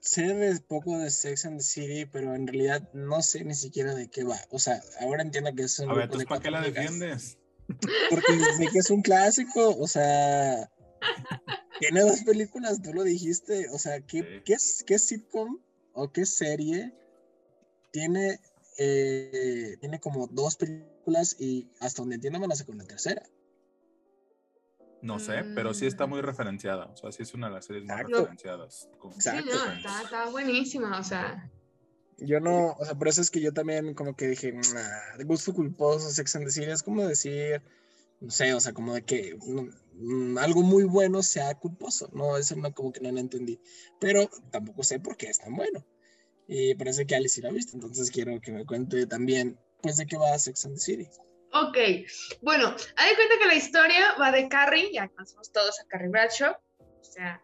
[0.00, 3.94] sé de poco de Sex and the City, pero en realidad no sé ni siquiera
[3.94, 4.38] de qué va.
[4.50, 5.90] O sea, ahora entiendo que es un.
[5.90, 7.38] A ver, ¿tú para qué la defiendes?
[8.10, 10.70] Porque sé que es un clásico, o sea.
[11.78, 13.68] Tiene dos películas, tú lo dijiste.
[13.70, 15.58] O sea, ¿qué, ¿qué, qué sitcom
[15.94, 16.92] o qué serie
[17.90, 18.38] tiene,
[18.78, 23.22] eh, tiene como dos películas y hasta donde entiendo van a con la tercera?
[25.02, 26.86] No sé, pero sí está muy referenciada.
[26.86, 28.88] O sea, sí es una de las series más referenciadas.
[29.14, 29.50] Exacto.
[29.50, 31.50] Sí, no, está, buenísima, o sea.
[32.18, 35.54] Yo no, o sea, por eso es que yo también como que dije, de gusto
[35.54, 37.62] culposo, Sex and the City, es como decir,
[38.20, 39.38] no sé, o sea, como de que
[39.94, 43.58] mm, algo muy bueno sea culposo, no, eso no, como que no lo entendí,
[43.98, 45.86] pero tampoco sé por qué es tan bueno.
[46.46, 49.96] Y parece que Alice sí lo ha visto, entonces quiero que me cuente también, pues,
[49.96, 51.08] de qué va Sex and the City.
[51.52, 51.76] Ok,
[52.42, 56.54] bueno, hay cuenta que la historia va de Carrie, ya conocemos todos a Carrie Bradshaw,
[56.78, 57.42] o sea,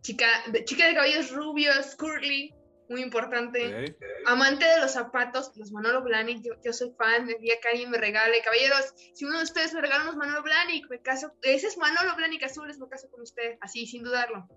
[0.00, 2.54] chica de, chica de cabellos rubios, curly,
[2.88, 3.94] muy importante,
[4.26, 8.42] amante de los zapatos, los Manolo Blahnik, yo, soy fan, me día que me regale,
[8.42, 12.16] caballeros, si uno de ustedes me regala unos Manolo Blahnik, me caso, ese es Manolo
[12.16, 14.48] Blahnik azules, me caso con usted, así, sin dudarlo,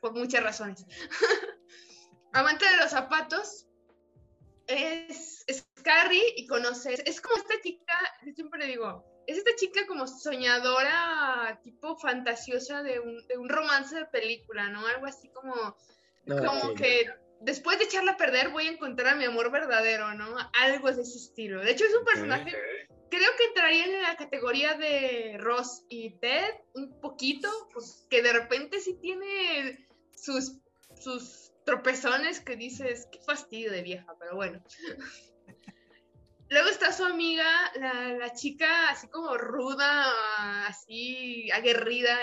[0.00, 0.86] por muchas razones.
[2.32, 3.66] amante de los zapatos,
[4.70, 7.94] es, es Carrie y conoces, es como esta chica,
[8.24, 13.96] yo siempre digo, es esta chica como soñadora, tipo fantasiosa de un, de un romance
[13.96, 14.86] de película, ¿no?
[14.86, 15.76] Algo así como,
[16.26, 17.06] como que
[17.40, 20.36] después de echarla a perder voy a encontrar a mi amor verdadero, ¿no?
[20.60, 21.60] Algo de ese estilo.
[21.60, 22.56] De hecho, es un personaje,
[23.10, 28.32] creo que entraría en la categoría de Ross y Ted, un poquito, pues que de
[28.32, 30.58] repente sí tiene sus,
[30.98, 34.62] sus tropezones que dices, qué fastidio de vieja, pero bueno.
[36.48, 37.46] Luego está su amiga,
[37.76, 42.18] la, chica así como ruda, así aguerrida,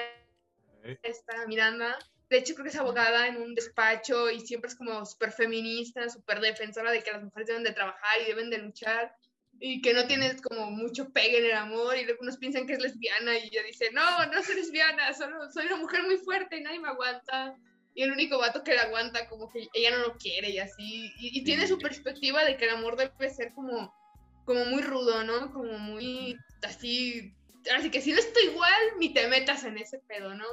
[1.01, 1.97] está Miranda.
[2.29, 6.09] De hecho, creo que es abogada en un despacho y siempre es como súper feminista,
[6.09, 9.15] súper defensora de que las mujeres deben de trabajar y deben de luchar
[9.59, 12.73] y que no tiene como mucho pegue en el amor y luego unos piensan que
[12.73, 16.57] es lesbiana y ella dice, no, no soy lesbiana, solo soy una mujer muy fuerte
[16.57, 17.55] y nadie me aguanta
[17.97, 21.11] y el único vato que la aguanta como que ella no lo quiere y así,
[21.17, 23.91] y, tiene su perspectiva de que el amor debe ser como,
[24.45, 25.51] como muy rudo, ¿no?
[25.51, 27.33] Como muy así,
[27.75, 30.45] así que si no estoy igual, ni te metas en ese pedo, ¿no?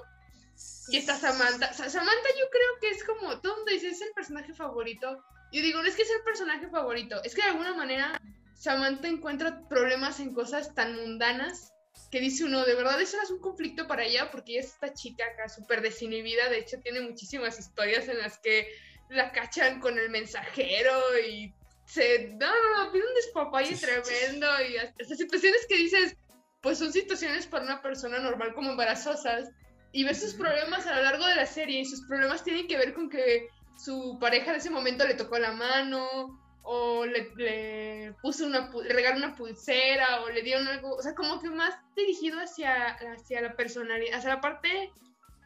[0.88, 4.14] Y está Samantha, Samantha yo creo que es como, todo el mundo dice, es el
[4.14, 5.22] personaje favorito,
[5.52, 8.18] yo digo, no es que es el personaje favorito, es que de alguna manera
[8.54, 11.73] Samantha encuentra problemas en cosas tan mundanas
[12.10, 15.24] que dice uno, de verdad eso es un conflicto para ella porque es esta chica
[15.24, 18.68] acá súper desinhibida, de hecho tiene muchísimas historias en las que
[19.08, 21.52] la cachan con el mensajero y
[21.86, 26.16] se, no, no, no, tiene un despapalle tremendo y hasta situaciones que dices,
[26.60, 29.50] pues son situaciones para una persona normal como embarazosas
[29.92, 32.76] y ves sus problemas a lo largo de la serie y sus problemas tienen que
[32.76, 38.46] ver con que su pareja en ese momento le tocó la mano o le, puso
[38.46, 42.40] una, le regaló una pulsera o le dieron algo, o sea, como que más dirigido
[42.40, 44.90] hacia, hacia la personalidad, hacia la parte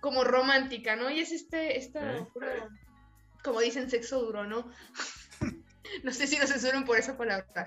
[0.01, 1.11] como romántica, ¿no?
[1.11, 2.27] Y es este, esta,
[3.43, 4.71] como dicen, sexo duro, ¿no?
[6.05, 7.67] no sé si nos censuran por esa palabra.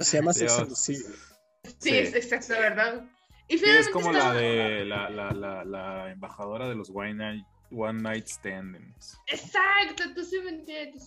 [0.00, 0.96] Se llama sexo sí.
[1.78, 1.96] sí.
[1.98, 3.04] es exacto, ¿verdad?
[3.48, 8.00] Y es como la de la, la, la, la, embajadora de los One Night, One
[8.00, 9.18] Night Standings.
[9.26, 11.06] Exacto, tú sí me entiendes.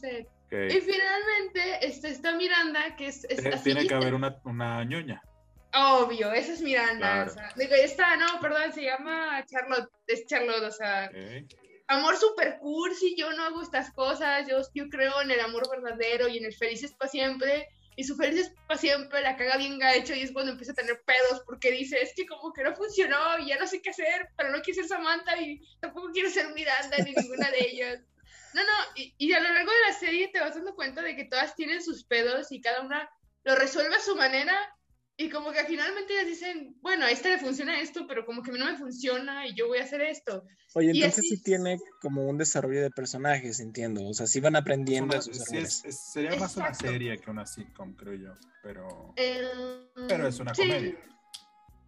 [0.52, 3.28] Y finalmente está, está Miranda, que es...
[3.64, 5.22] Tiene que haber una, una ñoña.
[5.74, 7.26] Obvio, esa es Miranda.
[7.56, 11.12] digo, esta, no, perdón, se llama Charlotte, es Charlotte, o sea...
[11.88, 16.28] Amor super cursi, yo no hago estas cosas, yo, yo creo en el amor verdadero
[16.28, 20.14] y en el felices para siempre y su felices para siempre la caga bien gacho
[20.14, 23.40] y es cuando empieza a tener pedos porque dice, es que como que no funcionó
[23.40, 26.54] y ya no sé qué hacer, pero no quiero ser Samantha y tampoco quiero ser
[26.54, 28.00] Miranda ni ninguna de ellas.
[28.56, 31.26] No, no, y, a lo largo de la serie te vas dando cuenta de que
[31.26, 33.10] todas tienen sus pedos y cada una
[33.44, 34.56] lo resuelve a su manera
[35.18, 38.52] y como que finalmente ellas dicen, bueno, a esta le funciona esto, pero como que
[38.52, 40.46] a mí no me funciona y yo voy a hacer esto.
[40.74, 44.08] Oye, entonces sí tiene como un desarrollo de personajes, entiendo.
[44.08, 45.22] O sea, sí van aprendiendo.
[45.22, 45.38] sus
[46.14, 48.34] sería más una serie que una sitcom, creo yo.
[48.64, 50.96] Pero, eh, pero es una comedia.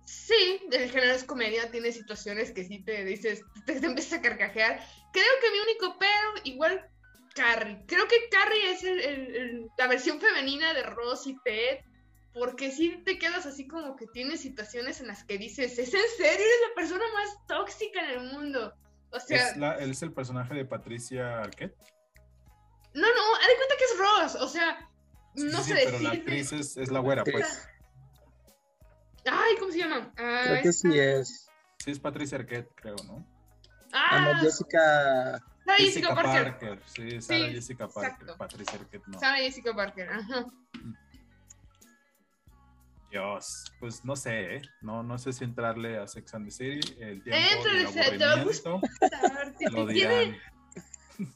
[0.08, 4.80] Sí, el género es comedia, tiene situaciones que sí te dices, te, empiezas a carcajear.
[5.12, 6.90] Creo que mi único pero, igual
[7.36, 7.84] Carrie.
[7.88, 8.86] Creo que Carrie es
[9.78, 11.80] la versión femenina de Ross y Ted,
[12.34, 16.00] porque sí te quedas así como que tienes situaciones en las que dices, ¿es en
[16.16, 16.26] serio?
[16.26, 18.74] Eres la persona más tóxica en el mundo.
[19.12, 19.50] O sea...
[19.50, 21.76] ¿Es, la, ¿Es el personaje de Patricia Arquette?
[22.94, 24.90] No, no, haz de cuenta que es Ross, o sea,
[25.36, 27.68] no sé Pero la actriz es, es la güera, pues.
[29.32, 30.12] Ay, ¿cómo se llama?
[30.18, 31.50] Ah, creo que sí es.
[31.84, 33.26] Sí, es Patricia Arquette, creo, ¿no?
[33.94, 35.42] Ah, no, Jessica.
[35.66, 36.82] Sara Jessica, Parker.
[36.86, 38.28] Sí, Sara Jessica Parker.
[38.38, 39.20] Patricia Arquette, no.
[39.20, 40.46] Sara Jessica Parker, ajá.
[43.10, 44.62] Dios, pues no sé, ¿eh?
[44.82, 46.96] no, no sé si entrarle a Sex and the City.
[47.00, 48.80] El tiempo Entra, te va a gustar.
[49.72, 49.94] lo dirán.
[49.96, 50.42] Tiene,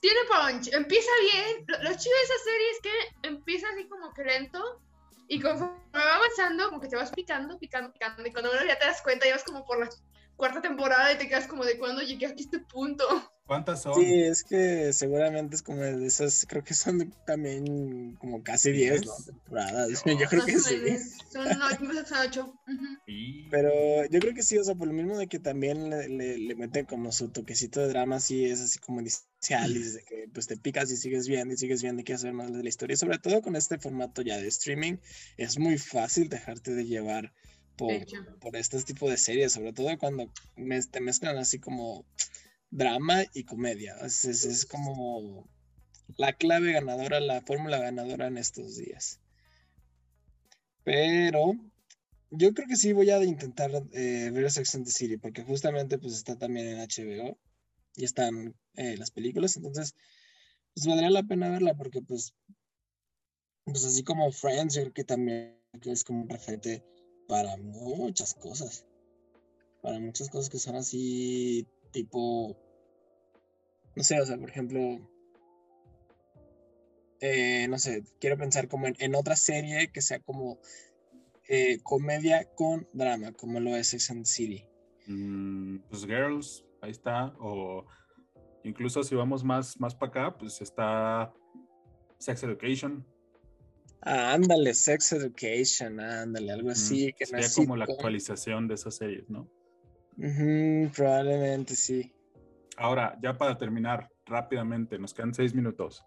[0.01, 1.65] tiene punch, empieza bien.
[1.67, 4.81] Lo, lo chido de esa serie es que empieza así como que lento
[5.27, 8.25] Y conforme va avanzando, como que te vas picando, picando, picando.
[8.25, 9.89] Y cuando menos ya te das cuenta, ya vas como por la
[10.41, 13.05] cuarta temporada y te quedas como de cuándo llegué aquí a este punto.
[13.45, 13.93] ¿Cuántas son?
[13.93, 19.01] Sí, es que seguramente es como de esas, creo que son también como casi 10
[19.27, 20.03] temporadas.
[20.05, 20.97] yo creo que sí.
[21.31, 22.53] Son 8.
[23.51, 23.71] Pero
[24.09, 26.87] yo creo que sí, o sea, por lo mismo de que también le, le, meten
[26.87, 30.57] como su toquecito de drama, sí es así como inicial, y de que pues te
[30.57, 32.97] picas y sigues viendo y sigues viendo y quieres ver más de la historia.
[32.97, 34.97] sobre todo con este formato ya de streaming,
[35.37, 37.31] es muy fácil dejarte de llevar
[37.81, 40.31] por, por este tipo de series, sobre todo cuando
[40.91, 42.05] te mezclan así como
[42.69, 43.95] drama y comedia.
[44.05, 45.49] Es, es, como
[46.17, 49.19] la clave ganadora, la fórmula ganadora en estos días.
[50.83, 51.53] Pero
[52.29, 55.97] yo creo que sí voy a intentar eh, ver Sex and the City, porque justamente
[55.97, 57.37] pues está también en HBO
[57.95, 59.95] y están eh, las películas, entonces
[60.75, 62.33] pues valdría la pena verla porque pues,
[63.65, 66.90] pues así como Friends, yo creo que también es como un referente
[67.31, 68.85] para muchas cosas,
[69.81, 72.57] para muchas cosas que son así tipo,
[73.95, 74.99] no sé, o sea, por ejemplo,
[77.21, 80.59] eh, no sé, quiero pensar como en, otra serie que sea como
[81.47, 84.65] eh, comedia con drama, como lo es Sex and City.
[85.07, 87.85] Mm, pues Girls, ahí está, o
[88.65, 91.33] incluso si vamos más, más para acá, pues está
[92.17, 93.07] Sex Education.
[94.01, 97.13] Ah, ándale, Sex Education, ándale, algo así.
[97.13, 99.47] que sería como la actualización de esas series, ¿no?
[100.95, 102.11] probablemente sí.
[102.77, 106.03] Ahora, ya para terminar rápidamente, nos quedan seis minutos.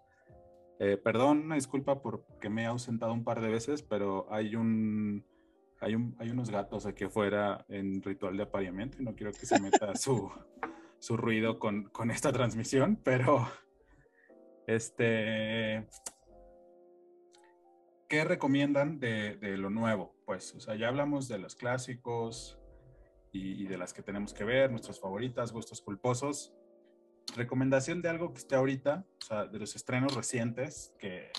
[0.79, 5.25] Eh, perdón, una disculpa porque me he ausentado un par de veces, pero hay un,
[5.79, 9.45] hay un, hay unos gatos aquí afuera en ritual de apareamiento y no quiero que
[9.45, 10.29] se meta su,
[10.99, 13.47] su ruido con, con esta transmisión, pero
[14.67, 15.87] este,
[18.07, 20.15] ¿qué recomiendan de, de, lo nuevo?
[20.25, 22.59] Pues, o sea, ya hablamos de los clásicos,
[23.35, 26.53] y, de las que tenemos que ver, nuestras favoritas, gustos culposos.
[27.35, 31.31] Recomendación de algo que esté ahorita, o sea, de los estrenos recientes que,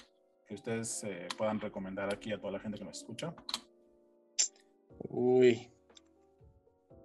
[0.47, 3.35] que ustedes eh, puedan recomendar aquí a toda la gente que nos escucha.
[5.09, 5.71] Uy,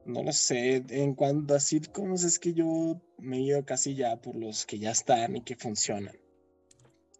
[0.05, 0.83] no lo sé.
[0.89, 4.79] En cuanto a sitcoms, es que yo me he ido casi ya por los que
[4.79, 6.15] ya están y que funcionan.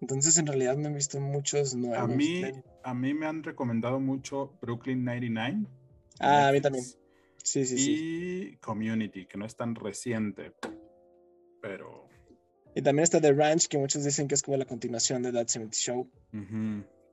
[0.02, 2.00] Entonces, en realidad me he visto muchos nuevos.
[2.00, 2.44] A mí,
[2.84, 5.66] a mí me han recomendado mucho Brooklyn 99.
[6.20, 6.84] Ah, a mí también.
[7.44, 10.54] Sí, sí, y Community, que no es tan reciente,
[11.62, 12.08] pero...
[12.76, 15.48] Y también está The Ranch, que muchos dicen que es como la continuación de That
[15.48, 16.10] 70 Show.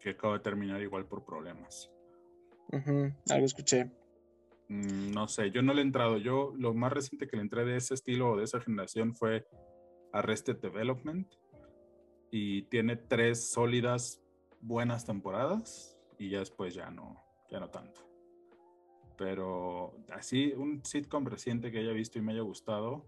[0.01, 1.91] Que acaba de terminar igual por problemas.
[3.31, 3.91] Algo escuché.
[4.69, 6.19] Mm, no sé, yo no le he entrado.
[6.19, 9.47] Yo lo más reciente que le entré de ese estilo o de esa generación fue
[10.13, 11.27] Arrested Development.
[12.31, 14.23] Y tiene tres sólidas,
[14.61, 15.99] buenas temporadas.
[16.19, 17.17] Y ya después ya no,
[17.51, 18.01] ya no tanto.
[19.17, 23.07] Pero así, un sitcom reciente que haya visto y me haya gustado.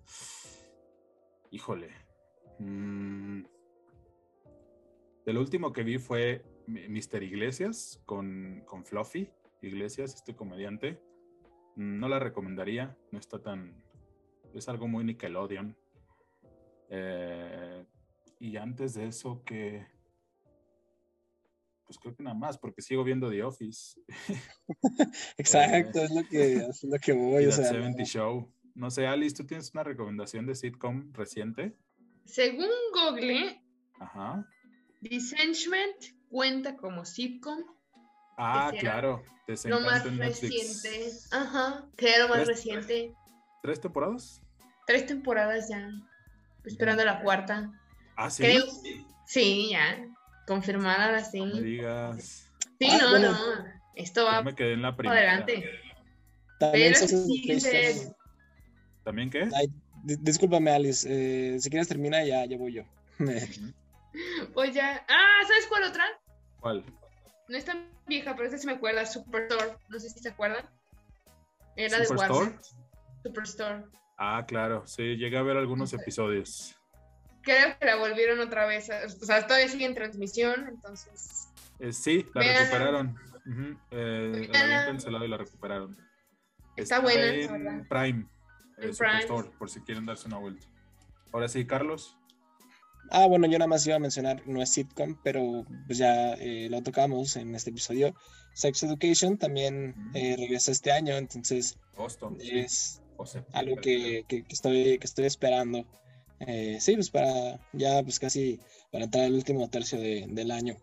[1.51, 1.91] Híjole.
[2.59, 3.45] Mm,
[5.27, 7.23] el último que vi fue Mr.
[7.23, 9.31] Iglesias con, con Fluffy
[9.63, 11.01] Iglesias, este comediante.
[11.77, 13.83] No la recomendaría, no está tan.
[14.55, 15.77] Es algo muy Nickelodeon.
[16.89, 17.85] Eh,
[18.41, 19.87] y antes de eso, que
[21.85, 24.01] pues creo que nada más, porque sigo viendo The Office.
[25.37, 27.45] Exacto, es, lo que, es lo que voy.
[27.45, 28.49] a 70 Show.
[28.75, 31.77] No sé, Alice, ¿tú tienes una recomendación de sitcom reciente?
[32.25, 33.61] Según Google,
[33.99, 34.47] Ajá.
[36.29, 37.65] cuenta como sitcom.
[38.39, 39.23] Ah, claro.
[39.65, 41.11] Lo más reciente.
[41.33, 43.13] Ajá, que lo más reciente.
[43.63, 44.41] ¿Tres temporadas?
[44.87, 45.91] Tres temporadas ya.
[46.65, 47.73] Esperando la cuarta.
[48.23, 48.45] Ah, sí.
[49.27, 49.97] sí, ya
[50.51, 51.39] confirmada así.
[51.39, 52.51] No me digas.
[52.81, 53.39] Sí, ah, no, no.
[53.95, 54.39] Esto va.
[54.39, 55.21] Yo me quedé en la primera.
[55.21, 55.65] Adelante.
[56.59, 58.13] También Pero sí,
[59.05, 59.49] ¿También qué?
[60.03, 61.07] discúlpame, Alice.
[61.09, 62.83] Eh, si quieres termina, ya, ya voy yo.
[64.55, 65.05] pues ya.
[65.09, 66.05] Ah, ¿sabes cuál otra?
[66.59, 66.85] ¿Cuál?
[67.49, 69.07] No es tan vieja, pero esta sí me acuerda.
[69.07, 69.77] Superstore.
[69.89, 70.69] No sé si se acuerdan.
[71.77, 72.59] Era de Superstore.
[73.23, 73.85] Superstore.
[74.19, 74.85] Ah, claro.
[74.87, 76.77] Sí, llegué a ver algunos episodios
[77.43, 78.89] creo que la volvieron otra vez.
[78.91, 81.49] O sea, todavía sigue en transmisión, entonces.
[81.79, 83.19] Eh, sí, la recuperaron.
[83.91, 85.97] eh, la habían cancelado y la recuperaron.
[86.77, 88.27] Está, buena, en Prime.
[88.79, 89.45] En Prime.
[89.59, 90.67] por si quieren darse una vuelta.
[91.33, 92.17] Ahora sí, Carlos.
[93.11, 96.69] Ah, bueno, yo nada más iba a mencionar, no es sitcom, pero pues ya eh,
[96.71, 98.15] lo tocamos en este episodio.
[98.55, 103.03] Sex Education también eh, regresa este año, entonces Boston, es
[103.53, 105.87] algo que, que, estoy, que estoy esperando.
[106.41, 108.61] Eh, sí, pues para ya pues casi
[108.91, 110.77] para entrar el último tercio del año.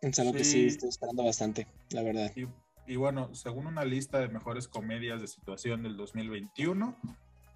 [0.00, 2.32] Es algo que sí estoy esperando bastante, la verdad.
[2.86, 6.96] Y, bueno, según una lista de mejores comedias de situación del 2021,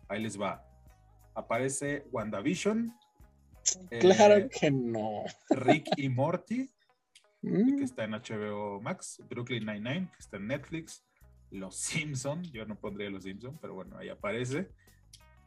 [0.09, 0.65] ahí les va.
[1.35, 2.95] Aparece WandaVision.
[3.99, 5.25] Claro eh, que no.
[5.49, 6.71] Rick y Morty,
[7.43, 7.79] mm.
[7.79, 9.23] que está en HBO Max.
[9.31, 11.03] Brooklyn Nine-Nine, que está en Netflix.
[11.51, 14.69] Los Simpson, yo no pondría Los Simpson, pero bueno, ahí aparece.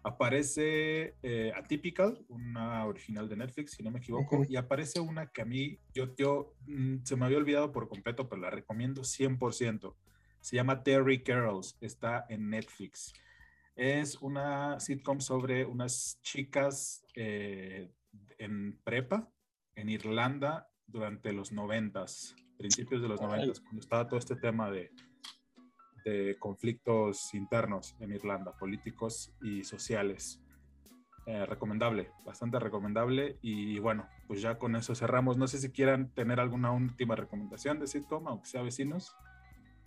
[0.08, 5.42] Aparece eh, Atypical, una original de Netflix, si no me equivoco, y aparece una que
[5.42, 9.96] a mí, yo, yo mm, se me había olvidado por completo, pero la recomiendo 100%.
[10.40, 13.14] Se llama Terry Carols, está en Netflix.
[13.76, 17.92] Es una sitcom sobre unas chicas eh,
[18.38, 19.30] en prepa
[19.76, 24.90] en Irlanda durante los noventas, principios de los noventas, cuando estaba todo este tema de,
[26.40, 30.40] conflictos internos en Irlanda, políticos y sociales.
[31.28, 33.38] Eh, recomendable, bastante recomendable.
[33.42, 35.38] Y bueno, pues ya con eso cerramos.
[35.38, 39.14] No sé si quieran tener alguna última recomendación de sitcom, aunque sea vecinos.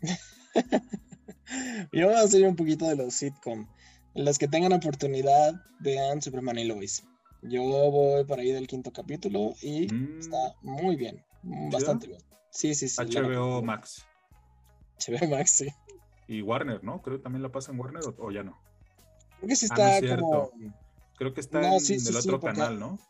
[1.93, 3.67] Yo voy a hacer un poquito de los sitcom.
[4.15, 7.05] Los que tengan oportunidad, vean Superman y Lois.
[7.43, 10.19] Yo voy por ahí del quinto capítulo y mm.
[10.19, 11.25] está muy bien,
[11.73, 12.21] bastante bien.
[12.51, 13.03] Sí, sí, sí.
[13.03, 14.05] HBO Max.
[14.99, 15.69] HBO Max, sí.
[16.31, 17.03] Y Warner, ¿no?
[17.03, 18.57] Creo que también la pasa en Warner o, ya no.
[19.39, 20.53] Creo que sí ah, está como...
[21.19, 23.01] Creo que está en el otro canal, ¿no?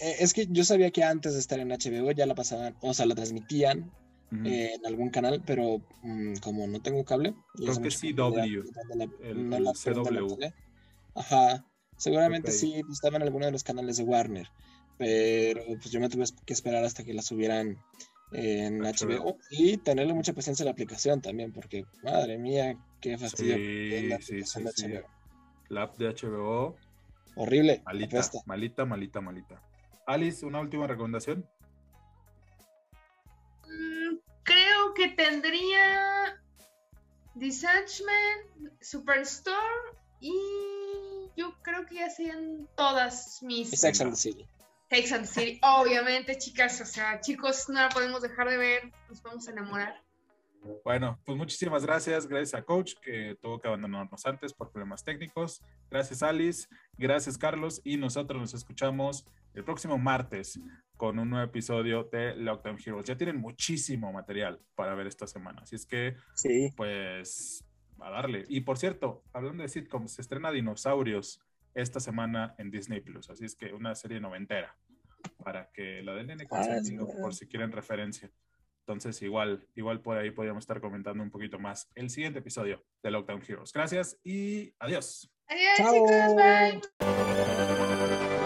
[0.00, 2.92] Eh, es que yo sabía que antes de estar en HBO ya la pasaban, o
[2.94, 3.92] sea, la transmitían
[4.44, 7.32] eh, en algún canal, pero mm, como no tengo cable.
[7.54, 8.64] Creo que sí, W.
[9.22, 10.44] el, CW.
[11.14, 11.64] Ajá.
[11.96, 14.48] Seguramente sí estaba en alguno de los canales de Warner.
[14.98, 17.78] Pero pues yo me tuve que esperar hasta que la subieran
[18.32, 19.38] en HBO.
[19.50, 23.56] y tenerle mucha paciencia a la aplicación también, porque madre mía, qué fastidio.
[24.20, 24.86] Sí, sí, sí,
[25.68, 26.76] La app de HBO.
[27.36, 27.82] Horrible.
[27.84, 29.62] Malita, malita, malita, malita.
[30.06, 31.46] Alice, una última recomendación.
[33.66, 36.40] Mm, creo que tendría
[37.34, 39.56] Detachment, Superstore
[40.20, 40.32] y
[41.36, 43.70] yo creo que ya sean todas mis.
[43.70, 44.48] Sex and the City.
[44.90, 46.80] Sex and the City, obviamente, chicas.
[46.80, 48.92] O sea, chicos, no la podemos dejar de ver.
[49.08, 50.02] Nos vamos a enamorar.
[50.84, 52.26] Bueno, pues muchísimas gracias.
[52.26, 55.62] Gracias a Coach que tuvo que abandonarnos antes por problemas técnicos.
[55.90, 56.68] Gracias Alice.
[56.96, 57.80] Gracias Carlos.
[57.84, 59.24] Y nosotros nos escuchamos
[59.54, 60.58] el próximo martes
[60.96, 63.06] con un nuevo episodio de Lockdown Heroes.
[63.06, 65.62] Ya tienen muchísimo material para ver esta semana.
[65.62, 66.72] Así es que, sí.
[66.76, 67.64] pues,
[68.00, 68.44] a darle.
[68.48, 71.40] Y por cierto, hablando de sitcoms, se estrena Dinosaurios
[71.80, 73.30] esta semana en Disney Plus.
[73.30, 74.76] Así es que una serie noventera
[75.42, 76.76] para que la den en ah,
[77.20, 78.30] por si quieren referencia.
[78.80, 83.10] Entonces, igual, igual por ahí podríamos estar comentando un poquito más el siguiente episodio de
[83.10, 83.72] Lockdown Heroes.
[83.72, 85.30] Gracias y adiós.
[85.46, 86.36] Adiós, chicos.
[86.98, 88.37] Bye.